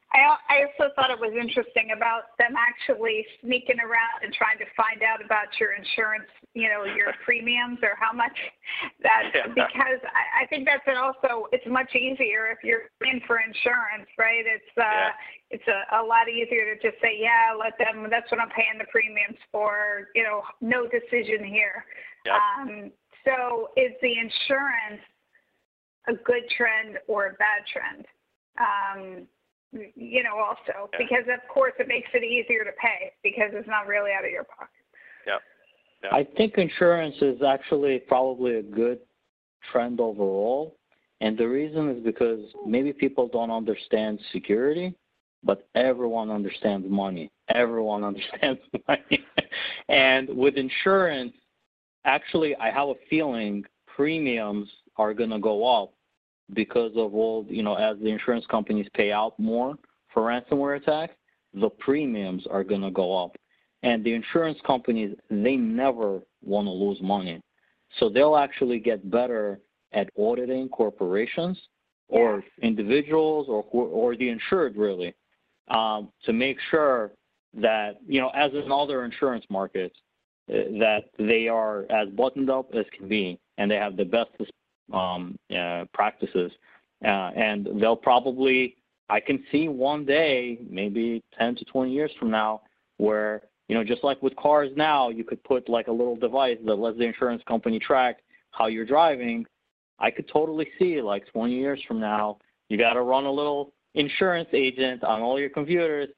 I, 0.09 0.25
I 0.49 0.55
also 0.65 0.89
thought 0.95 1.11
it 1.13 1.21
was 1.21 1.37
interesting 1.37 1.93
about 1.93 2.33
them 2.41 2.57
actually 2.57 3.25
sneaking 3.41 3.77
around 3.77 4.25
and 4.25 4.33
trying 4.33 4.57
to 4.57 4.65
find 4.73 5.05
out 5.05 5.21
about 5.23 5.53
your 5.61 5.77
insurance, 5.77 6.25
you 6.57 6.65
know, 6.65 6.81
your 6.81 7.13
premiums 7.25 7.77
or 7.85 7.93
how 7.93 8.09
much 8.09 8.33
that 9.05 9.29
yeah. 9.35 9.53
because 9.53 10.01
I, 10.09 10.43
I 10.43 10.47
think 10.49 10.65
that's 10.65 10.85
also 10.89 11.45
it's 11.53 11.65
much 11.69 11.93
easier 11.93 12.49
if 12.49 12.65
you're 12.65 12.89
in 13.05 13.21
for 13.27 13.37
insurance, 13.37 14.09
right? 14.17 14.41
It's 14.49 14.73
uh 14.77 15.13
yeah. 15.13 15.53
it's 15.53 15.67
a, 15.69 16.01
a 16.01 16.03
lot 16.03 16.25
easier 16.25 16.73
to 16.73 16.75
just 16.81 16.97
say, 17.01 17.13
yeah, 17.19 17.53
let 17.53 17.77
them. 17.77 18.09
That's 18.09 18.29
what 18.33 18.41
I'm 18.41 18.49
paying 18.49 18.81
the 18.81 18.89
premiums 18.89 19.37
for. 19.51 20.09
You 20.15 20.23
know, 20.23 20.41
no 20.61 20.89
decision 20.89 21.45
here. 21.45 21.85
Yep. 22.25 22.33
Um, 22.33 22.91
so 23.25 23.69
is 23.77 23.93
the 24.01 24.17
insurance 24.17 25.05
a 26.09 26.13
good 26.23 26.43
trend 26.57 26.97
or 27.07 27.27
a 27.27 27.33
bad 27.33 27.63
trend. 27.71 28.05
Um, 28.59 29.27
you 29.71 30.23
know, 30.23 30.37
also 30.37 30.89
yeah. 30.93 30.97
because 30.97 31.25
of 31.31 31.47
course 31.47 31.73
it 31.79 31.87
makes 31.87 32.09
it 32.13 32.23
easier 32.23 32.63
to 32.63 32.71
pay 32.81 33.11
because 33.23 33.51
it's 33.53 33.67
not 33.67 33.87
really 33.87 34.11
out 34.11 34.25
of 34.25 34.31
your 34.31 34.43
pocket. 34.43 34.69
Yeah. 35.27 35.37
yeah. 36.03 36.15
I 36.15 36.25
think 36.37 36.55
insurance 36.57 37.15
is 37.21 37.41
actually 37.43 37.99
probably 37.99 38.55
a 38.55 38.63
good 38.63 38.99
trend 39.71 39.99
overall. 39.99 40.75
And 41.21 41.37
the 41.37 41.47
reason 41.47 41.89
is 41.89 42.03
because 42.03 42.39
maybe 42.65 42.93
people 42.93 43.27
don't 43.27 43.51
understand 43.51 44.19
security, 44.31 44.95
but 45.43 45.67
everyone 45.75 46.31
understands 46.31 46.87
money. 46.89 47.29
Everyone 47.49 48.03
understands 48.11 48.61
money. 48.87 49.25
and 49.89 50.29
with 50.29 50.55
insurance, 50.55 51.33
actually, 52.05 52.55
I 52.55 52.71
have 52.71 52.89
a 52.89 52.95
feeling 53.09 53.65
premiums 53.85 54.69
are 54.97 55.13
going 55.13 55.29
to 55.29 55.39
go 55.39 55.83
up 55.83 55.91
because 56.53 56.91
of 56.95 57.13
all, 57.13 57.45
you 57.49 57.63
know, 57.63 57.75
as 57.75 57.97
the 57.99 58.09
insurance 58.09 58.45
companies 58.49 58.87
pay 58.93 59.11
out 59.11 59.37
more 59.39 59.75
for 60.13 60.23
ransomware 60.23 60.77
attacks, 60.77 61.13
the 61.53 61.69
premiums 61.69 62.45
are 62.49 62.63
going 62.63 62.81
to 62.81 62.91
go 62.91 63.17
up. 63.17 63.35
And 63.83 64.03
the 64.03 64.13
insurance 64.13 64.59
companies, 64.65 65.15
they 65.29 65.55
never 65.55 66.21
want 66.43 66.67
to 66.67 66.71
lose 66.71 66.99
money. 67.01 67.41
So 67.97 68.09
they'll 68.09 68.35
actually 68.35 68.79
get 68.79 69.09
better 69.09 69.59
at 69.93 70.09
auditing 70.17 70.69
corporations 70.69 71.59
or 72.07 72.43
individuals 72.61 73.47
or, 73.47 73.63
or 73.71 74.15
the 74.15 74.29
insured 74.29 74.75
really 74.75 75.15
um, 75.69 76.09
to 76.25 76.33
make 76.33 76.57
sure 76.69 77.11
that, 77.55 77.99
you 78.07 78.19
know, 78.19 78.29
as 78.29 78.51
in 78.53 78.71
other 78.71 79.05
insurance 79.05 79.45
markets, 79.49 79.95
uh, 80.49 80.53
that 80.79 81.05
they 81.17 81.47
are 81.47 81.85
as 81.89 82.09
buttoned 82.09 82.49
up 82.49 82.69
as 82.73 82.85
can 82.95 83.07
be 83.07 83.39
and 83.57 83.69
they 83.69 83.75
have 83.75 83.97
the 83.97 84.05
best 84.05 84.29
um, 84.93 85.37
uh, 85.55 85.85
practices. 85.93 86.51
Uh, 87.03 87.31
and 87.35 87.67
they'll 87.81 87.95
probably, 87.95 88.75
I 89.09 89.19
can 89.19 89.43
see 89.51 89.67
one 89.67 90.05
day, 90.05 90.59
maybe 90.69 91.23
10 91.37 91.55
to 91.55 91.65
20 91.65 91.91
years 91.91 92.11
from 92.19 92.29
now, 92.29 92.61
where, 92.97 93.43
you 93.67 93.75
know, 93.75 93.83
just 93.83 94.03
like 94.03 94.21
with 94.21 94.35
cars 94.35 94.69
now, 94.75 95.09
you 95.09 95.23
could 95.23 95.43
put 95.43 95.69
like 95.69 95.87
a 95.87 95.91
little 95.91 96.15
device 96.15 96.57
that 96.65 96.75
lets 96.75 96.97
the 96.97 97.05
insurance 97.05 97.41
company 97.47 97.79
track 97.79 98.17
how 98.51 98.67
you're 98.67 98.85
driving. 98.85 99.45
I 99.99 100.11
could 100.11 100.27
totally 100.27 100.69
see 100.77 101.01
like 101.01 101.31
20 101.31 101.53
years 101.53 101.81
from 101.87 101.99
now, 101.99 102.37
you 102.67 102.77
got 102.77 102.93
to 102.93 103.01
run 103.01 103.25
a 103.25 103.31
little 103.31 103.73
insurance 103.95 104.49
agent 104.53 105.03
on 105.03 105.21
all 105.21 105.39
your 105.39 105.49
computers 105.49 106.09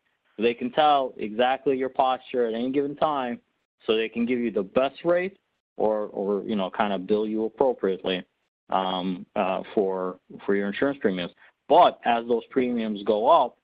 they 0.41 0.53
can 0.53 0.71
tell 0.71 1.13
exactly 1.17 1.77
your 1.77 1.89
posture 1.89 2.47
at 2.47 2.53
any 2.53 2.71
given 2.71 2.95
time 2.95 3.39
so 3.85 3.95
they 3.95 4.09
can 4.09 4.25
give 4.25 4.39
you 4.39 4.51
the 4.51 4.63
best 4.63 5.03
rate 5.05 5.37
or, 5.77 6.07
or 6.07 6.43
you 6.43 6.55
know, 6.55 6.69
kind 6.69 6.93
of 6.93 7.07
bill 7.07 7.27
you 7.27 7.45
appropriately 7.45 8.23
um, 8.71 9.25
uh, 9.35 9.61
for 9.73 10.19
for 10.45 10.55
your 10.55 10.67
insurance 10.67 10.97
premiums. 11.01 11.31
But 11.67 11.99
as 12.05 12.27
those 12.27 12.43
premiums 12.49 13.03
go 13.03 13.29
up, 13.29 13.57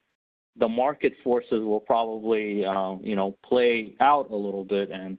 the 0.58 0.67
market 0.67 1.13
forces 1.24 1.63
will 1.63 1.80
probably 1.80 2.65
uh, 2.65 2.96
you 3.02 3.15
know 3.15 3.38
play 3.43 3.96
out 4.00 4.30
a 4.32 4.36
little 4.36 4.63
bit, 4.63 4.89
and 4.91 5.17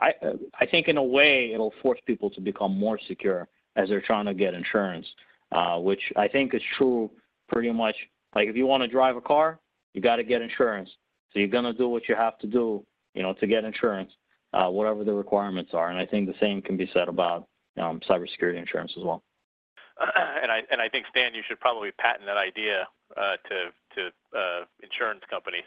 I 0.00 0.12
I 0.60 0.66
think 0.66 0.88
in 0.88 0.96
a 0.96 1.02
way 1.02 1.52
it'll 1.52 1.74
force 1.82 2.00
people 2.06 2.30
to 2.30 2.40
become 2.40 2.76
more 2.76 2.98
secure 3.06 3.48
as 3.76 3.88
they're 3.88 4.00
trying 4.00 4.26
to 4.26 4.34
get 4.34 4.54
insurance, 4.54 5.06
uh, 5.52 5.78
which 5.78 6.00
I 6.16 6.28
think 6.28 6.54
is 6.54 6.62
true 6.76 7.10
pretty 7.48 7.72
much. 7.72 7.96
Like 8.34 8.48
if 8.48 8.56
you 8.56 8.66
want 8.66 8.82
to 8.82 8.88
drive 8.88 9.16
a 9.16 9.20
car, 9.20 9.58
you 9.94 10.00
got 10.00 10.16
to 10.16 10.24
get 10.24 10.42
insurance. 10.42 10.90
So 11.32 11.40
you're 11.40 11.48
gonna 11.48 11.72
do 11.72 11.88
what 11.88 12.08
you 12.08 12.14
have 12.14 12.38
to 12.38 12.46
do, 12.46 12.84
you 13.14 13.22
know, 13.22 13.32
to 13.34 13.46
get 13.46 13.64
insurance, 13.64 14.12
uh, 14.52 14.68
whatever 14.68 15.02
the 15.02 15.12
requirements 15.12 15.72
are. 15.74 15.90
And 15.90 15.98
I 15.98 16.06
think 16.06 16.28
the 16.28 16.38
same 16.40 16.62
can 16.62 16.76
be 16.76 16.88
said 16.92 17.08
about 17.08 17.48
um, 17.80 18.00
cybersecurity 18.08 18.58
insurance 18.58 18.92
as 18.96 19.04
well. 19.04 19.22
and 20.42 20.50
I 20.50 20.62
and 20.70 20.80
I 20.80 20.88
think 20.88 21.06
Stan, 21.10 21.34
you 21.34 21.42
should 21.46 21.60
probably 21.60 21.92
patent 21.92 22.26
that 22.26 22.36
idea 22.36 22.88
uh, 23.16 23.36
to 23.48 23.70
to 23.94 24.06
uh, 24.36 24.64
insurance 24.82 25.22
companies. 25.30 25.64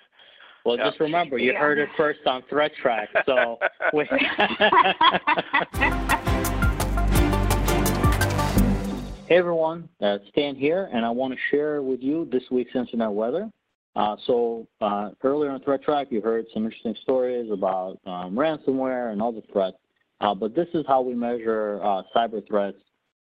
Well, 0.65 0.75
just 0.75 0.99
remember, 0.99 1.37
you 1.37 1.53
yeah. 1.53 1.59
heard 1.59 1.77
it 1.77 1.87
first 1.95 2.19
on 2.25 2.43
Threat 2.49 2.73
Track. 2.81 3.07
So. 3.25 3.57
hey 9.27 9.37
everyone, 9.37 9.87
uh, 10.01 10.17
Stan 10.29 10.55
here, 10.55 10.89
and 10.91 11.05
I 11.05 11.09
want 11.09 11.33
to 11.33 11.39
share 11.51 11.81
with 11.81 12.01
you 12.01 12.27
this 12.31 12.43
week's 12.51 12.75
internet 12.75 13.11
weather. 13.11 13.49
Uh, 13.95 14.15
so 14.25 14.67
uh, 14.81 15.11
earlier 15.23 15.51
on 15.51 15.61
Threat 15.61 15.83
Track, 15.83 16.07
you 16.11 16.21
heard 16.21 16.45
some 16.53 16.65
interesting 16.65 16.95
stories 17.01 17.49
about 17.49 17.97
um, 18.05 18.35
ransomware 18.35 19.11
and 19.11 19.21
other 19.21 19.41
threats. 19.51 19.77
Uh, 20.19 20.33
but 20.33 20.55
this 20.55 20.67
is 20.73 20.83
how 20.87 21.01
we 21.01 21.13
measure 21.13 21.79
uh, 21.83 22.01
cyber 22.15 22.45
threats 22.47 22.77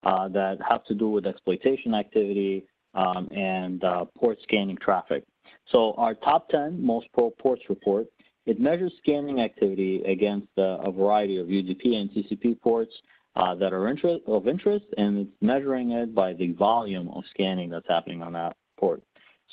uh, 0.03 0.27
that 0.27 0.57
have 0.67 0.83
to 0.85 0.93
do 0.93 1.09
with 1.09 1.25
exploitation 1.25 1.93
activity 1.93 2.65
um, 2.93 3.27
and 3.31 3.83
port 4.17 4.37
scanning 4.43 4.77
traffic. 4.77 5.23
So 5.71 5.93
our 5.93 6.13
top 6.13 6.49
10 6.49 6.83
most 6.85 7.07
probe 7.13 7.37
ports 7.37 7.63
report, 7.69 8.07
it 8.45 8.59
measures 8.59 8.91
scanning 9.01 9.39
activity 9.39 10.03
against 10.03 10.49
a 10.57 10.91
variety 10.91 11.37
of 11.37 11.47
UDP 11.47 11.95
and 11.95 12.09
TCP 12.11 12.59
ports 12.61 12.93
uh, 13.35 13.55
that 13.55 13.73
are 13.73 13.87
of 13.87 14.47
interest, 14.47 14.85
and 14.97 15.17
it's 15.19 15.31
measuring 15.41 15.91
it 15.91 16.13
by 16.13 16.33
the 16.33 16.51
volume 16.51 17.09
of 17.09 17.23
scanning 17.31 17.69
that's 17.69 17.87
happening 17.87 18.21
on 18.21 18.33
that 18.33 18.55
port. 18.77 19.01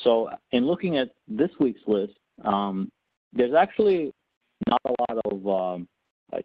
So 0.05 0.31
in 0.53 0.67
looking 0.67 0.99
at 0.99 1.11
this 1.29 1.51
week's 1.59 1.81
list, 1.87 2.15
um, 2.45 2.91
there's 3.33 3.55
actually 3.55 4.13
not 4.69 4.81
a 4.85 4.95
lot 5.01 5.23
of 5.25 5.47
um, 5.47 5.89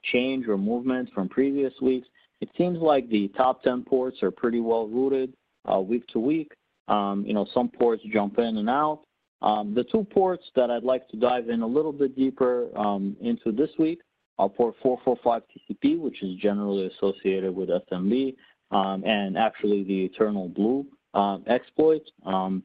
change 0.03 0.47
or 0.47 0.57
movement 0.57 1.09
from 1.13 1.29
previous 1.29 1.73
weeks. 1.81 2.07
It 2.41 2.49
seems 2.57 2.79
like 2.79 3.09
the 3.09 3.29
top 3.29 3.63
10 3.63 3.83
ports 3.83 4.21
are 4.23 4.31
pretty 4.31 4.59
well 4.59 4.87
rooted 4.87 5.33
uh, 5.71 5.79
week 5.79 6.05
to 6.07 6.19
week. 6.19 6.51
Um, 6.87 7.23
you 7.25 7.33
know, 7.33 7.47
some 7.53 7.69
ports 7.69 8.03
jump 8.11 8.37
in 8.37 8.57
and 8.57 8.69
out. 8.69 9.01
Um, 9.41 9.73
the 9.73 9.83
two 9.83 10.03
ports 10.03 10.43
that 10.55 10.69
I'd 10.69 10.83
like 10.83 11.07
to 11.09 11.17
dive 11.17 11.49
in 11.49 11.61
a 11.61 11.67
little 11.67 11.91
bit 11.91 12.15
deeper 12.15 12.67
um, 12.77 13.15
into 13.21 13.51
this 13.51 13.69
week 13.77 13.99
are 14.37 14.49
port 14.49 14.75
445 14.81 15.43
TCP, 15.49 15.99
which 15.99 16.21
is 16.23 16.35
generally 16.37 16.87
associated 16.87 17.55
with 17.55 17.69
SMB, 17.69 18.35
um, 18.71 19.03
and 19.05 19.37
actually 19.37 19.83
the 19.83 20.05
Eternal 20.05 20.49
Blue 20.49 20.85
um, 21.13 21.43
exploit, 21.47 22.01
um, 22.25 22.63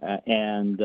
and 0.00 0.78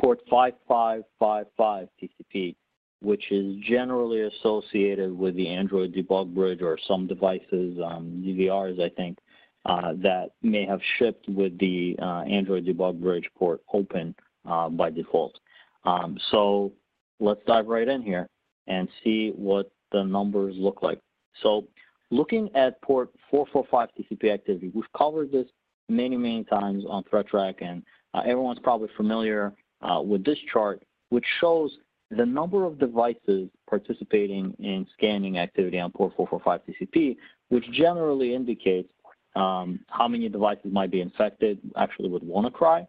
port 0.00 0.20
5555 0.28 1.88
TCP, 2.02 2.56
which 3.02 3.30
is 3.30 3.56
generally 3.68 4.22
associated 4.22 5.16
with 5.16 5.34
the 5.36 5.48
Android 5.48 5.94
debug 5.94 6.34
bridge 6.34 6.62
or 6.62 6.78
some 6.86 7.06
devices, 7.06 7.76
DVRs, 7.78 8.80
I 8.80 8.88
think, 8.90 9.18
uh, 9.64 9.92
that 10.02 10.30
may 10.42 10.66
have 10.66 10.80
shipped 10.98 11.28
with 11.28 11.56
the 11.58 11.96
uh, 12.00 12.22
Android 12.22 12.66
debug 12.66 13.00
bridge 13.00 13.28
port 13.36 13.60
open 13.72 14.14
uh, 14.48 14.68
by 14.68 14.90
default. 14.90 15.38
Um, 15.84 16.18
so 16.30 16.72
let's 17.20 17.40
dive 17.46 17.66
right 17.66 17.88
in 17.88 18.02
here 18.02 18.28
and 18.66 18.88
see 19.02 19.32
what 19.36 19.70
the 19.92 20.02
numbers 20.02 20.54
look 20.58 20.82
like. 20.82 21.00
So 21.42 21.66
looking 22.10 22.50
at 22.54 22.80
port 22.82 23.10
445 23.30 23.88
TCP 23.98 24.32
activity, 24.32 24.70
we've 24.74 24.92
covered 24.96 25.32
this 25.32 25.46
many, 25.88 26.16
many 26.16 26.44
times 26.44 26.84
on 26.88 27.04
ThreatTrack, 27.04 27.56
and 27.60 27.82
uh, 28.14 28.20
everyone's 28.20 28.58
probably 28.60 28.88
familiar 28.96 29.52
uh, 29.80 30.00
with 30.00 30.24
this 30.24 30.38
chart, 30.52 30.82
which 31.10 31.24
shows 31.40 31.76
the 32.16 32.26
number 32.26 32.64
of 32.64 32.78
devices 32.78 33.48
participating 33.68 34.54
in 34.58 34.86
scanning 34.96 35.38
activity 35.38 35.78
on 35.78 35.90
port 35.90 36.12
445 36.16 36.60
TCP, 36.66 37.16
which 37.48 37.64
generally 37.72 38.34
indicates 38.34 38.88
um, 39.34 39.80
how 39.88 40.06
many 40.08 40.28
devices 40.28 40.72
might 40.72 40.90
be 40.90 41.00
infected 41.00 41.58
actually 41.76 42.08
with 42.08 42.22
WannaCry. 42.22 42.86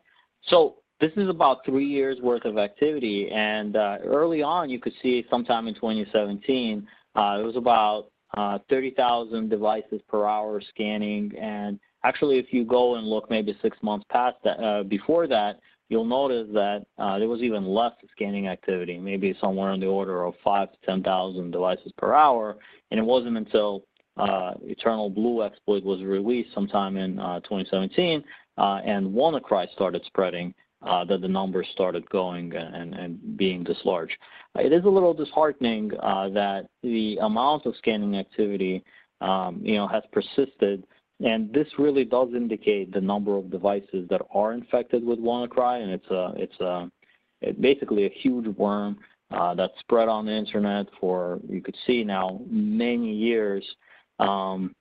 So 0.47 0.75
this 0.99 1.11
is 1.15 1.29
about 1.29 1.65
three 1.65 1.87
years 1.87 2.19
worth 2.21 2.45
of 2.45 2.57
activity, 2.57 3.29
and 3.31 3.75
uh, 3.75 3.97
early 4.03 4.41
on 4.41 4.69
you 4.69 4.79
could 4.79 4.93
see 5.01 5.25
sometime 5.29 5.67
in 5.67 5.75
2017 5.75 6.87
uh, 7.15 7.37
it 7.39 7.43
was 7.43 7.55
about 7.55 8.07
uh, 8.35 8.57
30,000 8.69 9.49
devices 9.49 10.01
per 10.07 10.25
hour 10.25 10.61
scanning, 10.73 11.31
and 11.39 11.79
actually 12.03 12.39
if 12.39 12.47
you 12.51 12.65
go 12.65 12.95
and 12.95 13.07
look 13.07 13.29
maybe 13.29 13.57
six 13.61 13.77
months 13.81 14.05
past 14.09 14.35
that, 14.43 14.59
uh, 14.63 14.83
before 14.83 15.27
that, 15.27 15.59
you'll 15.93 16.03
notice 16.05 16.47
that 16.53 16.83
uh, 16.97 17.19
there 17.19 17.29
was 17.29 17.41
even 17.41 17.67
less 17.67 17.93
scanning 18.11 18.47
activity, 18.47 18.97
maybe 18.97 19.37
somewhere 19.39 19.73
in 19.73 19.79
the 19.79 19.85
order 19.85 20.23
of 20.23 20.33
five 20.43 20.71
to 20.71 20.77
10,000 20.87 21.51
devices 21.51 21.91
per 21.99 22.13
hour, 22.13 22.57
and 22.89 22.99
it 22.99 23.03
wasn't 23.03 23.37
until 23.37 23.83
uh, 24.17 24.53
Eternal 24.63 25.11
Blue 25.11 25.43
exploit 25.43 25.83
was 25.83 26.01
released 26.01 26.51
sometime 26.55 26.97
in 26.97 27.19
uh, 27.19 27.41
2017, 27.41 28.23
uh, 28.57 28.79
and 28.83 29.13
WannaCry 29.13 29.71
started 29.71 30.03
spreading, 30.07 30.51
uh, 30.81 31.05
that 31.05 31.21
the 31.21 31.27
numbers 31.27 31.67
started 31.71 32.09
going 32.09 32.53
and, 32.55 32.95
and 32.95 33.37
being 33.37 33.63
this 33.63 33.77
large. 33.85 34.17
It 34.55 34.73
is 34.73 34.85
a 34.85 34.89
little 34.89 35.13
disheartening 35.13 35.91
uh, 36.01 36.29
that 36.29 36.65
the 36.81 37.19
amount 37.21 37.67
of 37.67 37.75
scanning 37.77 38.17
activity, 38.17 38.83
um, 39.21 39.61
you 39.63 39.75
know, 39.75 39.87
has 39.87 40.03
persisted, 40.11 40.85
and 41.19 41.51
this 41.53 41.67
really 41.77 42.05
does 42.05 42.29
indicate 42.35 42.91
the 42.93 43.01
number 43.01 43.37
of 43.37 43.51
devices 43.51 44.07
that 44.09 44.21
are 44.33 44.53
infected 44.53 45.05
with 45.05 45.19
WannaCry, 45.19 45.81
and 45.81 45.91
it's 45.91 46.09
a, 46.09 46.33
it's 46.35 46.59
a, 46.59 46.91
it's 47.41 47.59
basically 47.59 48.05
a 48.05 48.09
huge 48.09 48.47
worm 48.57 48.97
uh, 49.31 49.53
that's 49.53 49.77
spread 49.79 50.07
on 50.07 50.25
the 50.25 50.31
internet 50.31 50.87
for 50.99 51.39
you 51.49 51.61
could 51.61 51.75
see 51.85 52.03
now 52.03 52.41
many 52.49 53.11
years 53.13 53.65
um, 54.19 54.75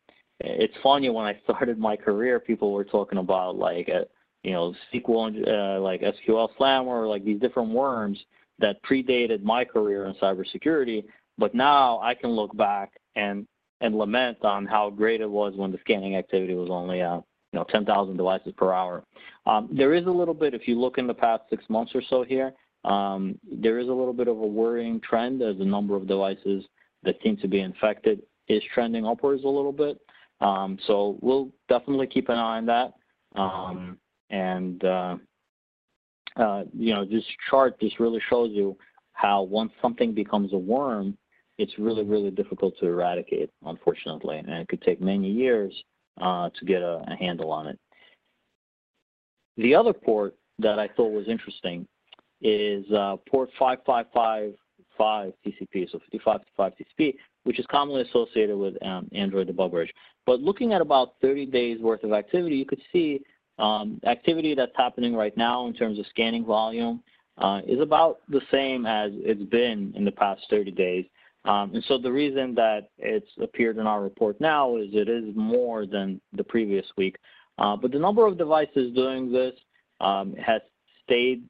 it's 0.45 0.75
funny 0.83 1.09
when 1.11 1.25
I 1.27 1.39
started 1.45 1.79
my 1.79 1.97
career, 1.97 2.41
people 2.41 2.73
were 2.73 2.85
talking 2.85 3.19
about 3.19 3.57
like 3.57 3.89
a, 3.89 4.01
uh, 4.01 4.05
you 4.43 4.53
know 4.53 4.75
SQL, 4.93 5.49
uh, 5.49 5.81
like 5.81 6.01
SQL 6.01 6.49
Slammer, 6.57 7.07
like 7.07 7.25
these 7.25 7.41
different 7.41 7.71
worms 7.71 8.19
that 8.59 8.83
predated 8.83 9.43
my 9.43 9.65
career 9.65 10.07
in 10.07 10.15
cybersecurity. 10.15 11.05
But 11.39 11.55
now 11.55 12.01
I 12.01 12.15
can 12.15 12.31
look 12.31 12.57
back 12.57 12.93
and 13.15 13.47
and 13.83 13.97
lament 13.97 14.39
on 14.43 14.65
how 14.65 14.89
great 14.89 15.21
it 15.21 15.29
was 15.29 15.55
when 15.57 15.71
the 15.71 15.79
scanning 15.79 16.17
activity 16.17 16.55
was 16.55 16.71
only 16.71 17.03
uh, 17.03 17.17
you 17.17 17.59
know 17.59 17.65
10,000 17.69 18.17
devices 18.17 18.55
per 18.57 18.73
hour. 18.73 19.05
Um, 19.45 19.69
there 19.71 19.93
is 19.93 20.07
a 20.07 20.11
little 20.11 20.35
bit, 20.35 20.55
if 20.55 20.67
you 20.67 20.81
look 20.81 20.97
in 20.97 21.07
the 21.07 21.15
past 21.15 21.43
six 21.51 21.65
months 21.69 21.93
or 21.95 22.03
so 22.09 22.23
here, 22.23 22.55
um, 22.85 23.39
there 23.51 23.79
is 23.79 23.89
a 23.89 23.93
little 23.93 24.13
bit 24.13 24.29
of 24.29 24.39
a 24.39 24.47
worrying 24.47 25.01
trend 25.01 25.43
as 25.43 25.59
the 25.59 25.65
number 25.65 25.95
of 25.95 26.07
devices 26.07 26.65
that 27.03 27.17
seem 27.23 27.37
to 27.39 27.49
be 27.49 27.61
infected 27.61 28.23
is 28.49 28.63
trending 28.73 29.05
upwards 29.05 29.45
a 29.45 29.49
little 29.49 29.73
bit. 29.73 30.01
Um, 30.41 30.79
so 30.87 31.19
we'll 31.21 31.51
definitely 31.69 32.07
keep 32.07 32.29
an 32.29 32.39
eye 32.39 32.59
on 32.59 32.67
that. 32.67 32.95
Um, 33.37 33.99
and 34.31 34.85
uh, 34.85 35.17
uh, 36.37 36.65
you 36.77 36.95
know, 36.95 37.05
this 37.05 37.25
chart 37.51 37.79
just 37.81 38.01
really 38.01 38.21
shows 38.29 38.51
you 38.53 38.77
how 39.13 39.43
once 39.43 39.73
something 39.81 40.13
becomes 40.13 40.53
a 40.53 40.59
worm, 40.59 41.17
it's 41.59 41.79
really, 41.79 42.05
really 42.05 42.31
difficult 42.31 42.75
to 42.79 42.87
eradicate, 42.87 43.51
unfortunately, 43.65 44.39
and 44.39 44.49
it 44.51 44.69
could 44.69 44.83
take 44.83 45.01
many 45.01 45.31
years 45.31 45.73
uh, 46.21 46.51
to 46.59 46.65
get 46.65 46.83
a, 46.83 47.03
a, 47.09 47.17
handle 47.19 47.51
on 47.51 47.67
it. 47.67 47.79
The 49.57 49.75
other 49.75 49.93
port 49.93 50.35
that 50.59 50.79
I 50.79 50.89
thought 50.89 51.13
was 51.13 51.29
interesting 51.29 51.87
is 52.41 52.85
uh, 52.93 53.17
port 53.29 53.51
5555 53.59 55.33
TCP, 55.47 55.91
so 55.91 55.99
5555 56.11 56.73
TCP, 56.73 57.15
which 57.45 57.59
is 57.59 57.67
commonly 57.71 58.03
associated 58.03 58.57
with 58.57 58.75
um, 58.85 59.09
Android 59.13 59.55
bridge. 59.71 59.93
But 60.27 60.41
looking 60.41 60.73
at 60.73 60.81
about 60.81 61.15
30 61.21 61.47
days 61.47 61.81
worth 61.81 62.05
of 62.05 62.13
activity, 62.13 62.57
you 62.57 62.67
could 62.67 62.83
see 62.93 63.21
um, 63.59 64.01
activity 64.05 64.55
that's 64.55 64.73
happening 64.77 65.15
right 65.15 65.37
now 65.37 65.67
in 65.67 65.75
terms 65.75 65.99
of 65.99 66.07
scanning 66.07 66.45
volume 66.45 67.03
uh, 67.39 67.61
is 67.67 67.81
about 67.81 68.21
the 68.29 68.41
same 68.51 68.87
as 68.87 69.11
it's 69.15 69.43
been 69.51 69.93
in 69.97 70.05
the 70.05 70.13
past 70.13 70.43
30 70.51 70.71
days. 70.73 71.05
Um, 71.45 71.73
and 71.75 71.85
so 71.89 71.99
the 71.99 72.13
reason 72.13 72.55
that 72.55 72.91
it's 72.99 73.31
appeared 73.41 73.79
in 73.79 73.87
our 73.87 74.03
report 74.03 74.41
now 74.41 74.77
is 74.77 74.89
it 74.93 75.09
is 75.09 75.35
more 75.35 75.87
than 75.87 76.21
the 76.33 76.45
previous 76.45 76.87
week. 76.97 77.17
Uh, 77.59 77.77
but 77.77 77.91
the 77.91 77.99
number 77.99 78.27
of 78.27 78.39
devices 78.39 78.95
doing 78.95 79.33
this 79.33 79.55
um, 80.01 80.35
has 80.37 80.63
stayed 81.05 81.43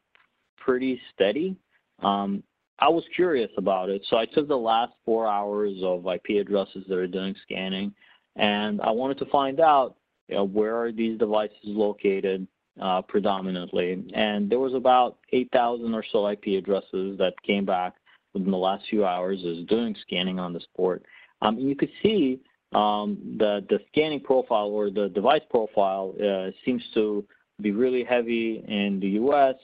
pretty 0.57 1.01
steady. 1.15 1.57
Um, 2.03 2.43
I 2.79 2.89
was 2.89 3.05
curious 3.15 3.51
about 3.59 3.91
it, 3.91 4.05
so 4.09 4.17
I 4.17 4.25
took 4.27 4.49
the 4.49 4.57
last 4.57 4.93
four 5.05 5.29
hours 5.29 5.75
of 5.83 6.07
IP 6.07 6.41
addresses 6.41 6.85
that 6.89 6.99
are 6.99 7.07
doing 7.07 7.35
scanning, 7.43 7.95
and 8.37 8.81
I 8.81 8.91
wanted 8.91 9.19
to 9.19 9.27
find 9.27 9.61
out 9.61 9.97
you 10.29 10.37
know, 10.37 10.45
where 10.45 10.77
are 10.77 10.91
these 10.91 11.19
devices 11.19 11.57
located 11.63 12.47
uh, 12.81 13.03
predominantly. 13.03 14.05
And 14.15 14.51
there 14.51 14.59
was 14.59 14.75
about 14.75 15.19
8,000 15.33 15.95
or 15.95 16.05
so 16.11 16.29
IP 16.29 16.59
addresses 16.59 17.19
that 17.19 17.35
came 17.47 17.65
back 17.65 17.95
within 18.35 18.51
the 18.51 18.57
last 18.57 18.85
few 18.89 19.05
hours 19.05 19.41
is 19.43 19.67
doing 19.67 19.95
scanning 20.03 20.39
on 20.39 20.53
this 20.53 20.67
port. 20.77 21.05
Um, 21.41 21.59
you 21.59 21.75
could 21.75 21.91
see 22.03 22.41
um, 22.73 23.19
the, 23.39 23.65
the 23.69 23.81
scanning 23.89 24.21
profile 24.21 24.69
or 24.69 24.91
the 24.91 25.09
device 25.09 25.43
profile 25.51 26.15
uh, 26.23 26.51
seems 26.65 26.83
to 26.95 27.25
be 27.61 27.71
really 27.71 28.05
heavy 28.05 28.65
in 28.67 28.99
the 29.01 29.09
US, 29.23 29.57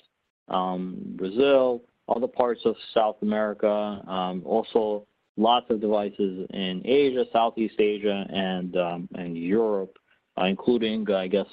um, 0.49 0.97
Brazil, 1.17 1.83
other 2.09 2.27
parts 2.27 2.61
of 2.65 2.75
South 2.95 3.17
America, 3.23 4.03
um, 4.07 4.43
also 4.45 5.07
lots 5.37 5.67
of 5.71 5.81
devices 5.81 6.47
in 6.53 6.83
Asia, 6.85 7.25
Southeast 7.33 7.79
Asia, 7.79 8.27
and 8.31 8.77
um, 8.77 9.09
and 9.15 9.37
Europe, 9.37 9.97
uh, 10.39 10.45
including 10.45 11.07
uh, 11.09 11.17
I 11.17 11.29
guess 11.29 11.47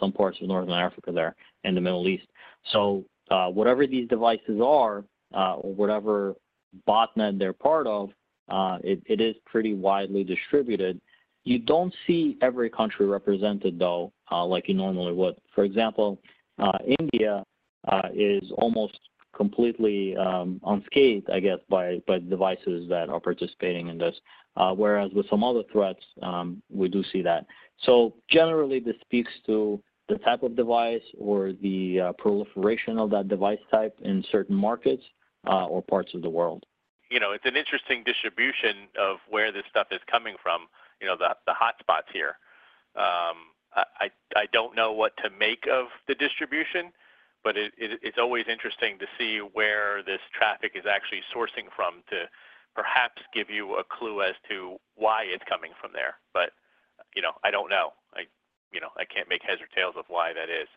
some 0.00 0.12
parts 0.12 0.38
of 0.40 0.48
Northern 0.48 0.72
Africa 0.72 1.12
there 1.12 1.36
and 1.64 1.76
the 1.76 1.80
Middle 1.80 2.08
East. 2.08 2.26
So 2.72 3.04
uh, 3.30 3.48
whatever 3.48 3.86
these 3.86 4.08
devices 4.08 4.60
are, 4.62 5.04
uh, 5.34 5.54
or 5.54 5.74
whatever 5.74 6.34
botnet 6.86 7.38
they're 7.38 7.52
part 7.52 7.86
of, 7.86 8.10
uh, 8.48 8.78
it, 8.82 9.02
it 9.06 9.20
is 9.20 9.34
pretty 9.46 9.74
widely 9.74 10.24
distributed. 10.24 11.00
You 11.44 11.58
don't 11.58 11.94
see 12.06 12.36
every 12.42 12.70
country 12.70 13.06
represented 13.06 13.78
though, 13.78 14.12
like 14.30 14.68
you 14.68 14.74
normally 14.74 15.12
would. 15.12 15.36
For 15.54 15.64
example, 15.64 16.18
India 17.00 17.44
is 18.14 18.52
almost 18.56 18.98
completely 19.38 20.16
um, 20.16 20.60
unscathed, 20.66 21.30
I 21.30 21.40
guess, 21.40 21.58
by, 21.70 22.02
by 22.06 22.18
devices 22.18 22.88
that 22.88 23.08
are 23.08 23.20
participating 23.20 23.88
in 23.88 23.96
this. 23.96 24.14
Uh, 24.56 24.74
whereas 24.74 25.10
with 25.14 25.28
some 25.30 25.44
other 25.44 25.62
threats, 25.72 26.04
um, 26.22 26.60
we 26.68 26.88
do 26.88 27.02
see 27.12 27.22
that. 27.22 27.46
So 27.84 28.14
generally, 28.28 28.80
this 28.80 28.96
speaks 29.02 29.30
to 29.46 29.80
the 30.08 30.18
type 30.18 30.42
of 30.42 30.56
device 30.56 31.02
or 31.18 31.52
the 31.62 32.00
uh, 32.00 32.12
proliferation 32.14 32.98
of 32.98 33.10
that 33.10 33.28
device 33.28 33.60
type 33.70 33.96
in 34.02 34.24
certain 34.32 34.56
markets 34.56 35.04
uh, 35.04 35.27
or 35.48 35.82
parts 35.82 36.14
of 36.14 36.22
the 36.22 36.30
world. 36.30 36.64
you 37.10 37.20
know, 37.20 37.32
it's 37.32 37.46
an 37.46 37.56
interesting 37.56 38.04
distribution 38.04 38.88
of 38.98 39.18
where 39.28 39.52
this 39.52 39.64
stuff 39.70 39.88
is 39.90 40.00
coming 40.10 40.36
from. 40.42 40.66
You 41.00 41.06
know, 41.06 41.16
the 41.16 41.34
the 41.46 41.54
hot 41.54 41.74
spots 41.80 42.08
here. 42.12 42.36
Um, 42.96 43.54
I 43.74 44.10
I 44.36 44.46
don't 44.52 44.74
know 44.74 44.92
what 44.92 45.16
to 45.18 45.30
make 45.30 45.66
of 45.70 45.86
the 46.06 46.14
distribution, 46.14 46.92
but 47.44 47.56
it, 47.56 47.72
it, 47.78 48.00
it's 48.02 48.18
always 48.18 48.46
interesting 48.48 48.98
to 48.98 49.06
see 49.18 49.38
where 49.38 50.02
this 50.02 50.20
traffic 50.32 50.72
is 50.74 50.84
actually 50.90 51.22
sourcing 51.34 51.68
from 51.74 52.02
to 52.10 52.28
perhaps 52.74 53.22
give 53.34 53.50
you 53.50 53.76
a 53.76 53.84
clue 53.84 54.22
as 54.22 54.34
to 54.48 54.76
why 54.96 55.24
it's 55.24 55.44
coming 55.48 55.72
from 55.80 55.92
there. 55.92 56.16
But 56.34 56.50
you 57.14 57.22
know, 57.22 57.32
I 57.44 57.50
don't 57.50 57.70
know. 57.70 57.92
I 58.14 58.22
you 58.72 58.80
know, 58.80 58.90
I 58.98 59.04
can't 59.04 59.28
make 59.28 59.42
heads 59.42 59.60
or 59.62 59.68
tails 59.74 59.94
of 59.96 60.04
why 60.08 60.32
that 60.32 60.50
is. 60.50 60.68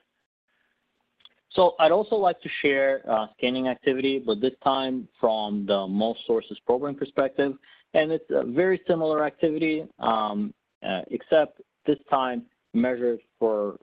So 1.53 1.75
I'd 1.79 1.91
also 1.91 2.15
like 2.15 2.39
to 2.41 2.49
share 2.61 3.01
uh, 3.09 3.27
scanning 3.37 3.67
activity, 3.67 4.19
but 4.25 4.39
this 4.39 4.53
time 4.63 5.07
from 5.19 5.65
the 5.65 5.85
most 5.87 6.21
sources 6.25 6.57
program 6.65 6.95
perspective. 6.95 7.53
And 7.93 8.11
it's 8.11 8.25
a 8.29 8.45
very 8.45 8.81
similar 8.87 9.25
activity, 9.25 9.85
um, 9.99 10.53
uh, 10.87 11.01
except 11.09 11.61
this 11.85 11.97
time 12.09 12.43
measured 12.73 13.19
for 13.37 13.77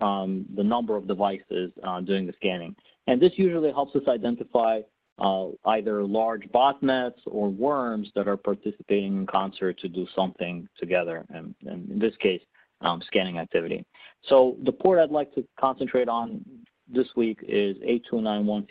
um, 0.00 0.44
the 0.54 0.62
number 0.62 0.96
of 0.96 1.06
devices 1.06 1.72
uh, 1.82 2.00
doing 2.00 2.26
the 2.26 2.34
scanning. 2.36 2.76
And 3.06 3.20
this 3.20 3.32
usually 3.36 3.70
helps 3.70 3.96
us 3.96 4.02
identify 4.06 4.80
uh, 5.18 5.46
either 5.66 6.02
large 6.04 6.42
botnets 6.48 7.20
or 7.26 7.48
worms 7.48 8.08
that 8.16 8.28
are 8.28 8.36
participating 8.36 9.16
in 9.16 9.26
concert 9.26 9.78
to 9.78 9.88
do 9.88 10.06
something 10.14 10.68
together, 10.78 11.24
and, 11.32 11.54
and 11.66 11.88
in 11.90 11.98
this 11.98 12.14
case, 12.16 12.42
um, 12.80 13.00
scanning 13.06 13.38
activity. 13.38 13.86
So 14.28 14.56
the 14.64 14.72
port 14.72 14.98
I'd 14.98 15.10
like 15.10 15.32
to 15.36 15.44
concentrate 15.58 16.08
on 16.08 16.44
this 16.88 17.08
week 17.16 17.38
is 17.42 17.76
8291 17.82 18.66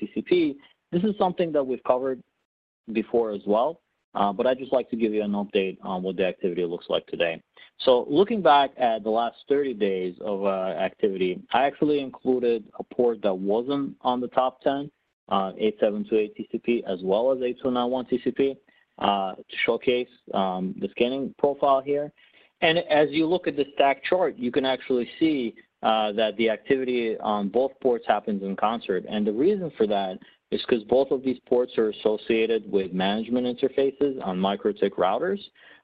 This 0.91 1.03
is 1.03 1.17
something 1.17 1.51
that 1.51 1.63
we've 1.63 1.83
covered 1.83 2.21
before 2.91 3.31
as 3.31 3.41
well, 3.45 3.81
uh, 4.15 4.31
but 4.33 4.45
I'd 4.45 4.59
just 4.59 4.73
like 4.73 4.89
to 4.89 4.95
give 4.95 5.13
you 5.13 5.23
an 5.23 5.31
update 5.31 5.77
on 5.81 6.03
what 6.03 6.17
the 6.17 6.25
activity 6.25 6.65
looks 6.65 6.85
like 6.89 7.05
today. 7.07 7.41
So 7.79 8.05
looking 8.09 8.41
back 8.41 8.71
at 8.77 9.03
the 9.03 9.09
last 9.09 9.37
30 9.49 9.73
days 9.73 10.15
of 10.21 10.45
uh, 10.45 10.75
activity, 10.77 11.41
I 11.51 11.63
actually 11.65 11.99
included 11.99 12.65
a 12.79 12.83
port 12.83 13.21
that 13.23 13.33
wasn't 13.33 13.95
on 14.01 14.21
the 14.21 14.27
top 14.27 14.61
10, 14.61 14.91
uh, 15.29 15.51
8728 15.57 16.37
TCP, 16.37 16.83
as 16.91 16.99
well 17.03 17.31
as 17.31 17.41
8291 17.41 18.05
TCP 18.05 18.57
uh, 18.99 19.35
to 19.35 19.57
showcase 19.65 20.07
um, 20.33 20.75
the 20.79 20.87
scanning 20.89 21.33
profile 21.39 21.81
here. 21.81 22.11
And 22.61 22.77
as 22.77 23.09
you 23.11 23.25
look 23.25 23.47
at 23.47 23.57
the 23.57 23.65
stack 23.73 24.03
chart, 24.05 24.37
you 24.37 24.51
can 24.51 24.65
actually 24.65 25.09
see 25.19 25.55
that 25.83 26.33
the 26.37 26.49
activity 26.49 27.17
on 27.19 27.49
both 27.49 27.71
ports 27.81 28.05
happens 28.07 28.41
in 28.41 28.55
concert. 28.55 29.05
And 29.09 29.27
the 29.27 29.33
reason 29.33 29.71
for 29.77 29.85
that 29.87 30.17
is 30.51 30.61
because 30.67 30.83
both 30.85 31.11
of 31.11 31.23
these 31.23 31.39
ports 31.47 31.77
are 31.77 31.89
associated 31.89 32.71
with 32.71 32.93
management 32.93 33.45
interfaces 33.47 34.23
on 34.23 34.37
MikroTik 34.37 34.91
routers. 34.91 35.39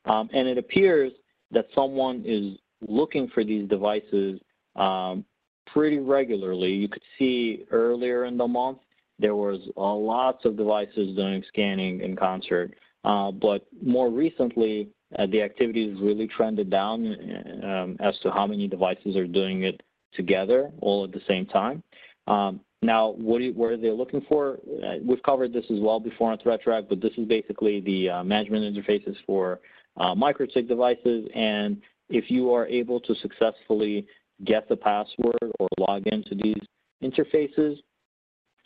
Um, 0.06 0.30
and 0.34 0.48
it 0.48 0.58
appears 0.58 1.12
that 1.52 1.68
someone 1.74 2.24
is 2.26 2.58
looking 2.88 3.28
for 3.30 3.44
these 3.44 3.68
devices 3.68 4.40
um, 4.76 5.26
pretty 5.74 6.00
regularly. 6.00 6.72
You 6.72 6.88
could 6.88 7.04
see 7.18 7.66
earlier 7.72 8.26
in 8.26 8.38
the 8.38 8.48
month 8.48 8.80
there 9.18 9.36
was 9.36 9.60
uh, 9.76 9.94
lots 9.94 10.46
of 10.46 10.56
devices 10.56 11.16
doing 11.16 11.44
scanning 11.50 12.02
in 12.02 12.16
concert. 12.16 12.74
Uh, 13.04 13.32
but 13.32 13.66
more 13.84 14.10
recently, 14.10 14.90
uh, 15.18 15.26
the 15.28 15.42
activity 15.42 15.90
has 15.90 16.00
really 16.00 16.28
trended 16.28 16.70
down 16.70 17.16
um, 17.64 17.98
as 18.00 18.18
to 18.20 18.32
how 18.32 18.46
many 18.46 18.68
devices 18.68 19.16
are 19.16 19.28
doing 19.28 19.64
it 19.64 19.82
together 20.14 20.72
all 20.82 21.04
at 21.04 21.12
the 21.12 21.22
same 21.28 21.46
time. 21.46 21.84
Um, 22.28 22.62
now, 22.82 23.10
what, 23.10 23.42
you, 23.42 23.54
what, 23.54 23.72
are 23.72 23.78
they 23.78 23.92
looking 23.92 24.22
for? 24.30 24.60
Uh, 24.84 24.96
we've 25.04 25.22
covered 25.24 25.52
this 25.52 25.66
as 25.70 25.80
well 25.80 26.00
before 26.00 26.32
on 26.32 26.38
Threat 26.38 26.62
Track, 26.62 26.86
but 26.88 27.02
this 27.02 27.12
is 27.18 27.28
basically 27.28 27.82
the 27.82 28.10
uh, 28.10 28.24
management 28.24 28.74
interfaces 28.74 29.16
for 29.26 29.60
uh, 29.98 30.16
MikroTik 30.16 30.68
devices. 30.68 31.28
And 31.36 31.82
if 32.10 32.32
you 32.32 32.54
are 32.54 32.66
able 32.68 33.02
to 33.02 33.16
successfully 33.16 34.08
get 34.46 34.70
the 34.70 34.78
password 34.78 35.52
or 35.60 35.68
log 35.78 36.08
into 36.08 36.36
these 36.36 36.62
interfaces, 37.04 37.78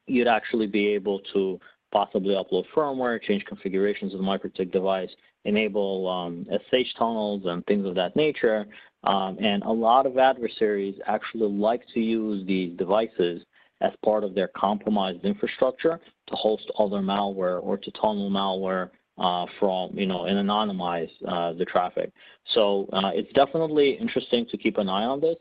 you'd 0.05 0.27
actually 0.27 0.67
be 0.67 0.87
able 0.89 1.19
to 1.33 1.59
possibly 1.91 2.35
upload 2.35 2.65
firmware, 2.75 3.21
change 3.21 3.45
configurations 3.45 4.13
of 4.13 4.19
the 4.19 4.25
MikroTik 4.25 4.71
device, 4.71 5.09
enable 5.45 6.09
um, 6.09 6.45
SSH 6.51 6.93
tunnels 6.97 7.43
and 7.45 7.65
things 7.65 7.85
of 7.85 7.95
that 7.95 8.15
nature, 8.15 8.65
um, 9.03 9.37
and 9.39 9.63
a 9.63 9.71
lot 9.71 10.05
of 10.05 10.17
adversaries 10.17 10.95
actually 11.05 11.49
like 11.49 11.81
to 11.93 11.99
use 11.99 12.45
these 12.45 12.77
devices 12.77 13.43
as 13.81 13.91
part 14.03 14.23
of 14.23 14.33
their 14.33 14.49
compromised 14.49 15.23
infrastructure 15.25 15.99
to 16.27 16.35
host 16.35 16.71
other 16.79 16.99
malware 16.99 17.61
or 17.61 17.77
to 17.77 17.91
tunnel 17.91 18.31
malware 18.31 18.89
uh, 19.17 19.45
from, 19.59 19.91
you 19.93 20.05
know, 20.05 20.25
and 20.25 20.37
anonymize 20.37 21.09
uh, 21.27 21.53
the 21.53 21.65
traffic. 21.65 22.11
So 22.53 22.87
uh, 22.93 23.11
it's 23.13 23.31
definitely 23.33 23.91
interesting 23.91 24.45
to 24.47 24.57
keep 24.57 24.77
an 24.77 24.89
eye 24.89 25.03
on 25.03 25.19
this, 25.19 25.35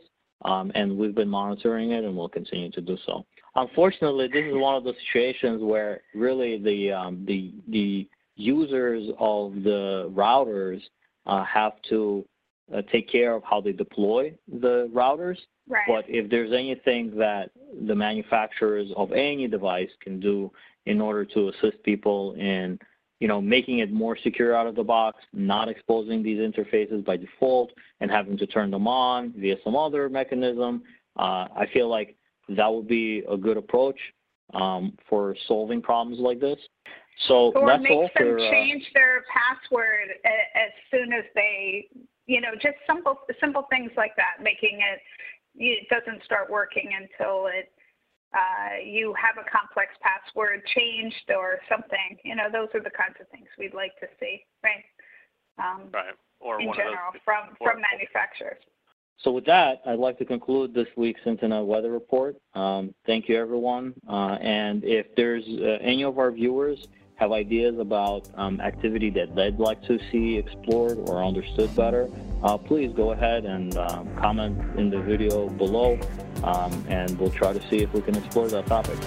um, 0.44 0.72
and 0.74 0.98
we've 0.98 1.14
been 1.14 1.28
monitoring 1.28 1.92
it 1.92 2.04
and 2.04 2.16
we'll 2.16 2.28
continue 2.28 2.70
to 2.72 2.80
do 2.80 2.98
so. 3.06 3.24
Unfortunately, 3.54 4.28
this 4.28 4.44
is 4.44 4.54
one 4.54 4.74
of 4.74 4.84
the 4.84 4.94
situations 5.06 5.62
where 5.62 6.00
really 6.14 6.58
the, 6.58 6.92
um, 6.92 7.24
the, 7.26 7.54
the 7.68 8.08
users 8.34 9.08
of 9.18 9.54
the 9.62 10.10
routers 10.14 10.80
uh, 11.26 11.44
have 11.44 11.72
to 11.88 12.26
uh, 12.74 12.82
take 12.90 13.10
care 13.10 13.34
of 13.34 13.42
how 13.44 13.60
they 13.60 13.72
deploy 13.72 14.32
the 14.60 14.90
routers. 14.94 15.36
Right. 15.68 15.84
But 15.86 16.04
if 16.08 16.30
there's 16.30 16.52
anything 16.52 17.16
that 17.18 17.50
the 17.86 17.94
manufacturers 17.94 18.88
of 18.96 19.12
any 19.12 19.46
device 19.48 19.90
can 20.00 20.20
do 20.20 20.50
in 20.86 21.00
order 21.00 21.24
to 21.24 21.48
assist 21.48 21.82
people 21.82 22.34
in, 22.34 22.78
you 23.20 23.28
know, 23.28 23.40
making 23.40 23.78
it 23.78 23.92
more 23.92 24.16
secure 24.22 24.54
out 24.56 24.66
of 24.66 24.74
the 24.74 24.82
box, 24.82 25.18
not 25.32 25.68
exposing 25.68 26.22
these 26.22 26.38
interfaces 26.38 27.04
by 27.04 27.16
default, 27.16 27.70
and 28.00 28.10
having 28.10 28.36
to 28.38 28.46
turn 28.46 28.70
them 28.70 28.88
on 28.88 29.32
via 29.36 29.56
some 29.62 29.76
other 29.76 30.08
mechanism, 30.08 30.82
uh, 31.18 31.46
I 31.56 31.66
feel 31.72 31.88
like 31.88 32.16
that 32.48 32.72
would 32.72 32.88
be 32.88 33.22
a 33.30 33.36
good 33.36 33.56
approach 33.56 33.98
um, 34.54 34.98
for 35.08 35.36
solving 35.46 35.80
problems 35.80 36.18
like 36.18 36.40
this. 36.40 36.58
So 37.28 37.52
or 37.52 37.66
that's 37.66 37.82
make 37.82 37.92
all 37.92 38.02
them 38.02 38.10
for, 38.16 38.38
uh, 38.38 38.50
change 38.50 38.84
their 38.94 39.24
password 39.32 40.08
as 40.24 40.70
soon 40.90 41.12
as 41.12 41.24
they 41.34 41.88
you 42.26 42.40
know, 42.40 42.52
just 42.54 42.76
simple 42.86 43.18
simple 43.40 43.66
things 43.70 43.90
like 43.96 44.14
that, 44.16 44.42
making 44.42 44.80
it 44.80 45.00
it 45.54 45.88
doesn't 45.88 46.24
start 46.24 46.50
working 46.50 46.90
until 46.96 47.46
it 47.46 47.70
uh, 48.34 48.80
you 48.82 49.14
have 49.20 49.36
a 49.36 49.48
complex 49.50 49.92
password 50.00 50.64
changed 50.74 51.28
or 51.28 51.60
something. 51.68 52.16
You 52.24 52.34
know, 52.34 52.48
those 52.50 52.68
are 52.74 52.80
the 52.80 52.90
kinds 52.90 53.16
of 53.20 53.28
things 53.28 53.46
we'd 53.58 53.74
like 53.74 53.92
to 54.00 54.06
see, 54.18 54.44
right? 54.64 54.84
Um, 55.58 55.88
right. 55.92 56.14
Or 56.40 56.60
in 56.60 56.72
general, 56.74 57.12
from 57.24 57.54
from 57.58 57.80
manufacturers. 57.92 58.58
So 59.18 59.30
with 59.30 59.44
that, 59.44 59.82
I'd 59.86 59.98
like 59.98 60.18
to 60.18 60.24
conclude 60.24 60.74
this 60.74 60.88
week's 60.96 61.20
Internet 61.24 61.64
Weather 61.64 61.92
Report. 61.92 62.36
Um, 62.54 62.92
thank 63.06 63.28
you, 63.28 63.38
everyone. 63.38 63.94
Uh, 64.08 64.36
and 64.40 64.82
if 64.82 65.06
there's 65.14 65.44
uh, 65.46 65.78
any 65.80 66.02
of 66.02 66.18
our 66.18 66.32
viewers 66.32 66.88
have 67.22 67.30
ideas 67.30 67.78
about 67.78 68.28
um, 68.34 68.60
activity 68.60 69.08
that 69.08 69.32
they'd 69.36 69.58
like 69.60 69.80
to 69.82 69.96
see 70.10 70.36
explored 70.36 70.98
or 71.08 71.22
understood 71.22 71.74
better, 71.76 72.10
uh, 72.42 72.58
please 72.58 72.92
go 72.96 73.12
ahead 73.12 73.44
and 73.44 73.76
um, 73.76 74.12
comment 74.16 74.58
in 74.76 74.90
the 74.90 75.00
video 75.00 75.48
below, 75.50 75.96
um, 76.42 76.84
and 76.88 77.16
we'll 77.20 77.30
try 77.30 77.52
to 77.52 77.60
see 77.68 77.76
if 77.76 77.92
we 77.92 78.00
can 78.00 78.16
explore 78.16 78.48
that 78.48 78.66
topic. 78.66 78.98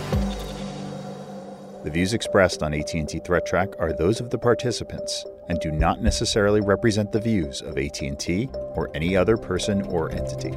The 1.83 1.91
views 1.91 2.13
expressed 2.13 2.63
on 2.63 2.73
AT&T 2.73 3.19
Threat 3.25 3.45
Track 3.45 3.69
are 3.79 3.91
those 3.91 4.21
of 4.21 4.29
the 4.29 4.37
participants 4.37 5.25
and 5.49 5.59
do 5.59 5.71
not 5.71 6.01
necessarily 6.01 6.61
represent 6.61 7.11
the 7.11 7.19
views 7.19 7.61
of 7.61 7.77
AT&T 7.77 8.49
or 8.75 8.89
any 8.95 9.17
other 9.17 9.35
person 9.35 9.81
or 9.83 10.09
entity. 10.11 10.53